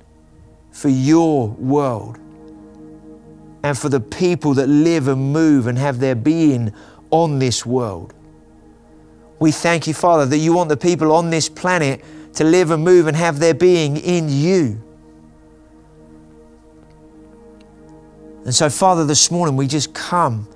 [0.71, 2.17] for your world,
[3.63, 6.73] and for the people that live and move and have their being
[7.11, 8.13] on this world.
[9.39, 12.03] We thank you, Father, that you want the people on this planet
[12.33, 14.81] to live and move and have their being in you.
[18.45, 20.47] And so, Father, this morning we just come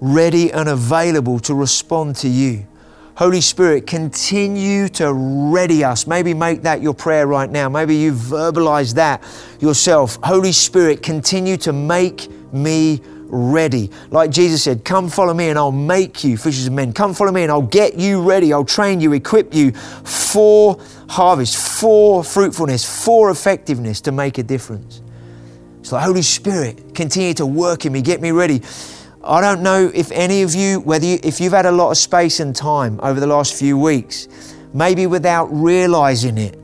[0.00, 2.66] ready and available to respond to you.
[3.16, 6.06] Holy Spirit, continue to ready us.
[6.06, 7.68] Maybe make that your prayer right now.
[7.68, 9.24] Maybe you verbalize that
[9.58, 10.18] yourself.
[10.22, 13.90] Holy Spirit, continue to make me ready.
[14.10, 16.92] Like Jesus said, Come follow me and I'll make you fishers of men.
[16.92, 18.52] Come follow me and I'll get you ready.
[18.52, 20.78] I'll train you, equip you for
[21.08, 25.02] harvest, for fruitfulness, for effectiveness to make a difference.
[25.82, 28.62] So, Holy Spirit, continue to work in me, get me ready.
[29.28, 31.98] I don't know if any of you, whether you, if you've had a lot of
[31.98, 34.26] space and time over the last few weeks,
[34.72, 36.58] maybe without realizing it,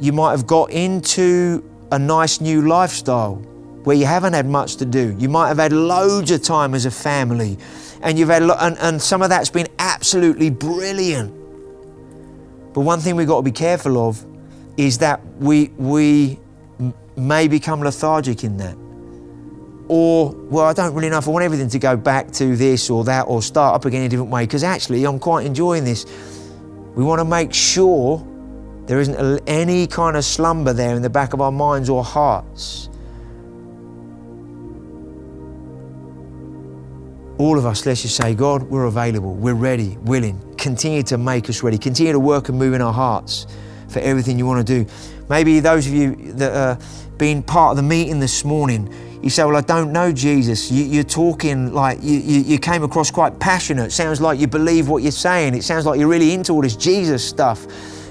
[0.00, 1.62] you might have got into
[1.92, 3.36] a nice new lifestyle
[3.84, 5.14] where you haven't had much to do.
[5.16, 7.56] You might have had loads of time as a family,
[8.02, 11.32] and you've had and, and some of that's been absolutely brilliant.
[12.74, 14.26] But one thing we've got to be careful of
[14.76, 16.40] is that we we
[17.14, 18.76] may become lethargic in that.
[19.88, 22.90] Or, well, I don't really know if I want everything to go back to this
[22.90, 25.84] or that or start up again in a different way because actually I'm quite enjoying
[25.84, 26.06] this.
[26.94, 28.26] We want to make sure
[28.86, 32.88] there isn't any kind of slumber there in the back of our minds or hearts
[37.38, 40.40] all of us, let's just say, God, we're available, we're ready, willing.
[40.56, 41.76] Continue to make us ready.
[41.76, 43.46] Continue to work and move in our hearts
[43.88, 44.90] for everything you want to do.
[45.28, 46.78] Maybe those of you that uh, are
[47.18, 50.70] being part of the meeting this morning, you say, Well, I don't know Jesus.
[50.70, 53.92] You, are talking like you, you, you came across quite passionate.
[53.92, 55.54] Sounds like you believe what you're saying.
[55.54, 57.66] It sounds like you're really into all this Jesus stuff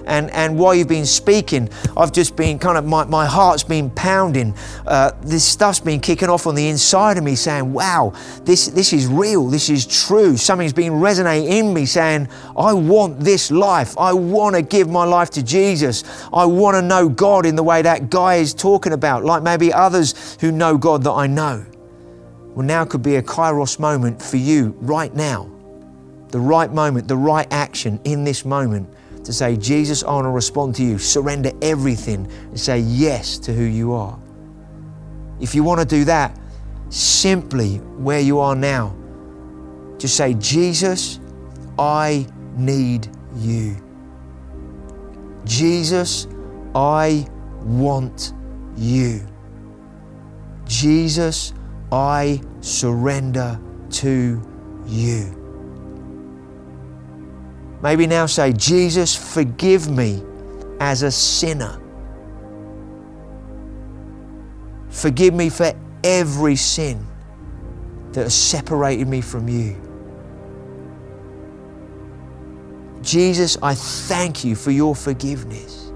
[0.06, 3.90] and, and while you've been speaking, I've just been kind of, my, my heart's been
[3.90, 4.56] pounding.
[4.86, 8.94] Uh, this stuff's been kicking off on the inside of me saying, wow, this, this
[8.94, 10.38] is real, this is true.
[10.38, 12.28] Something's been resonating in me saying,
[12.58, 13.98] I want this life.
[13.98, 16.04] I want to give my life to Jesus.
[16.34, 19.74] I want to know God in the way that guy is talking about, like maybe
[19.74, 21.66] others who know God that I know.
[22.54, 25.52] Well, now could be a kairos moment for you right now.
[26.30, 28.90] The right moment, the right action in this moment
[29.26, 30.98] to say, Jesus, I want to respond to you.
[30.98, 34.18] Surrender everything and say yes to who you are.
[35.42, 36.38] If you want to do that,
[36.90, 38.96] simply where you are now,
[39.98, 41.20] just say, Jesus,
[41.78, 43.76] I need you.
[45.44, 46.28] Jesus,
[46.76, 47.28] I
[47.62, 48.34] want
[48.78, 49.26] you.
[50.66, 51.54] Jesus,
[51.92, 53.60] I surrender
[53.90, 54.42] to
[54.86, 55.45] you.
[57.86, 60.24] Maybe now say, Jesus, forgive me
[60.80, 61.80] as a sinner.
[64.90, 65.72] Forgive me for
[66.04, 67.06] every sin
[68.14, 69.80] that has separated me from you.
[73.04, 75.92] Jesus, I thank you for your forgiveness.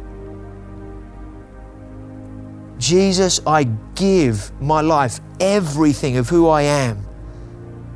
[2.78, 3.64] Jesus, I
[3.96, 7.04] give my life, everything of who I am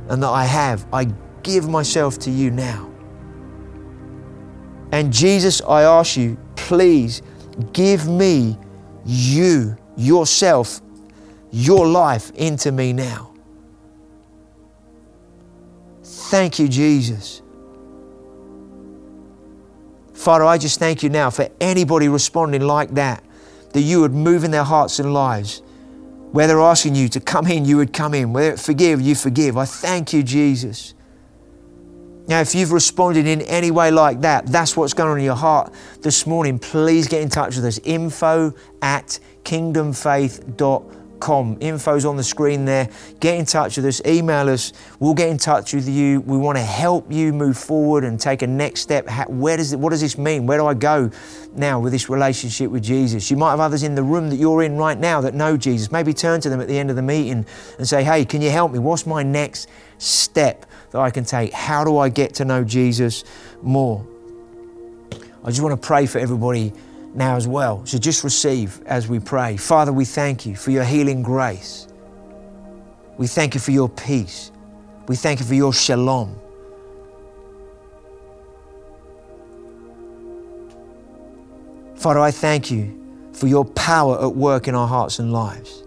[0.08, 0.84] and that I have.
[0.92, 1.04] I
[1.44, 2.90] give myself to you now.
[4.94, 7.20] And Jesus, I ask you, please
[7.72, 8.56] give me
[9.04, 10.80] you, yourself,
[11.50, 13.32] your life into me now.
[16.04, 17.42] Thank you, Jesus.
[20.12, 23.24] Father, I just thank you now for anybody responding like that,
[23.72, 25.60] that you would move in their hearts and lives.
[26.30, 28.32] Where they're asking you to come in, you would come in.
[28.32, 29.56] Where forgive, you forgive.
[29.56, 30.93] I thank you, Jesus.
[32.26, 35.34] Now, if you've responded in any way like that, that's what's going on in your
[35.34, 36.58] heart this morning.
[36.58, 37.78] Please get in touch with us.
[37.84, 41.58] Info at kingdomfaith.com.
[41.60, 42.88] Info's on the screen there.
[43.20, 44.00] Get in touch with us.
[44.06, 44.72] Email us.
[45.00, 46.22] We'll get in touch with you.
[46.22, 49.06] We want to help you move forward and take a next step.
[49.28, 50.46] Where does it, what does this mean?
[50.46, 51.10] Where do I go
[51.54, 53.30] now with this relationship with Jesus?
[53.30, 55.92] You might have others in the room that you're in right now that know Jesus.
[55.92, 57.44] Maybe turn to them at the end of the meeting
[57.76, 58.78] and say, Hey, can you help me?
[58.78, 59.68] What's my next
[59.98, 60.64] step?
[60.94, 61.52] That I can take?
[61.52, 63.24] How do I get to know Jesus
[63.62, 64.06] more?
[65.42, 66.72] I just want to pray for everybody
[67.14, 67.84] now as well.
[67.84, 69.56] So just receive as we pray.
[69.56, 71.88] Father, we thank you for your healing grace.
[73.18, 74.52] We thank you for your peace.
[75.08, 76.38] We thank you for your shalom.
[81.96, 85.82] Father, I thank you for your power at work in our hearts and lives.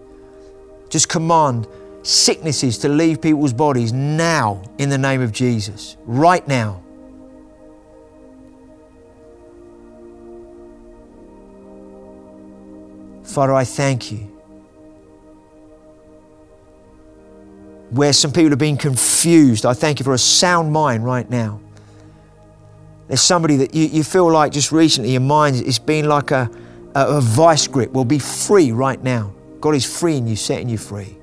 [0.89, 1.65] Just command
[2.07, 6.81] sicknesses to leave people's bodies now in the name of Jesus, right now.
[13.23, 14.19] Father, I thank you.
[17.89, 21.59] Where some people have been confused, I thank you for a sound mind right now.
[23.07, 26.49] There's somebody that you, you feel like just recently your mind has been like a,
[26.95, 27.91] a, a vice grip.
[27.91, 29.33] Will be free right now.
[29.59, 31.17] God is freeing you, setting you free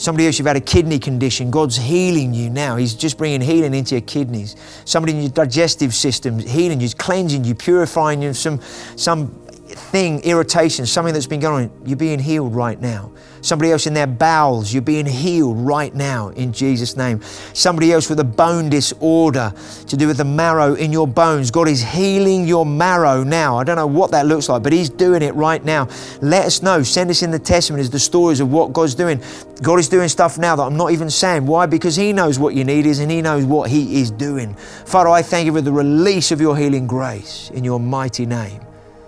[0.00, 1.50] Somebody else, you've had a kidney condition.
[1.50, 2.76] God's healing you now.
[2.76, 4.56] He's just bringing healing into your kidneys.
[4.86, 8.32] Somebody in your digestive system, healing you, cleansing you, purifying you.
[8.32, 8.62] Some,
[8.96, 11.86] some thing, irritation, something that's been going on.
[11.86, 13.12] You're being healed right now.
[13.42, 17.22] Somebody else in their bowels, you're being healed right now in Jesus' name.
[17.52, 19.52] Somebody else with a bone disorder
[19.86, 21.50] to do with the marrow in your bones.
[21.50, 23.58] God is healing your marrow now.
[23.58, 25.88] I don't know what that looks like, but He's doing it right now.
[26.20, 26.82] Let us know.
[26.82, 29.22] Send us in the testimonies the stories of what God's doing.
[29.62, 31.46] God is doing stuff now that I'm not even saying.
[31.46, 31.66] Why?
[31.66, 34.54] Because He knows what you need is and He knows what He is doing.
[34.54, 38.60] Father, I thank you for the release of your healing grace in your mighty name.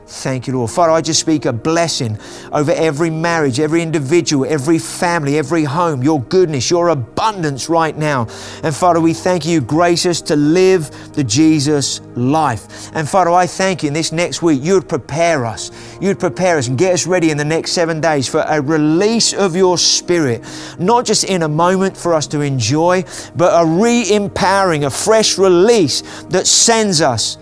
[0.07, 0.71] Thank you, Lord.
[0.71, 2.19] Father, I just speak a blessing
[2.53, 8.27] over every marriage, every individual, every family, every home, your goodness, your abundance right now.
[8.63, 12.91] And Father, we thank you, grace us to live the Jesus life.
[12.95, 15.71] And Father, I thank you in this next week, you would prepare us.
[16.01, 18.61] You would prepare us and get us ready in the next seven days for a
[18.61, 20.45] release of your spirit,
[20.79, 23.05] not just in a moment for us to enjoy,
[23.37, 27.39] but a re empowering, a fresh release that sends us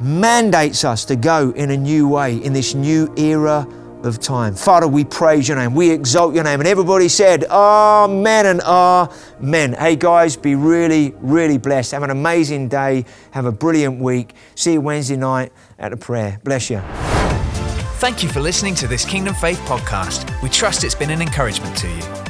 [0.00, 3.66] mandates us to go in a new way in this new era
[4.02, 4.54] of time.
[4.54, 5.74] Father, we praise your name.
[5.74, 6.60] We exalt your name.
[6.60, 9.74] And everybody said, Amen and Amen.
[9.74, 11.92] Hey guys, be really, really blessed.
[11.92, 13.04] Have an amazing day.
[13.32, 14.34] Have a brilliant week.
[14.54, 16.40] See you Wednesday night at the prayer.
[16.44, 16.80] Bless you.
[18.00, 20.42] Thank you for listening to this Kingdom Faith podcast.
[20.42, 22.29] We trust it's been an encouragement to you.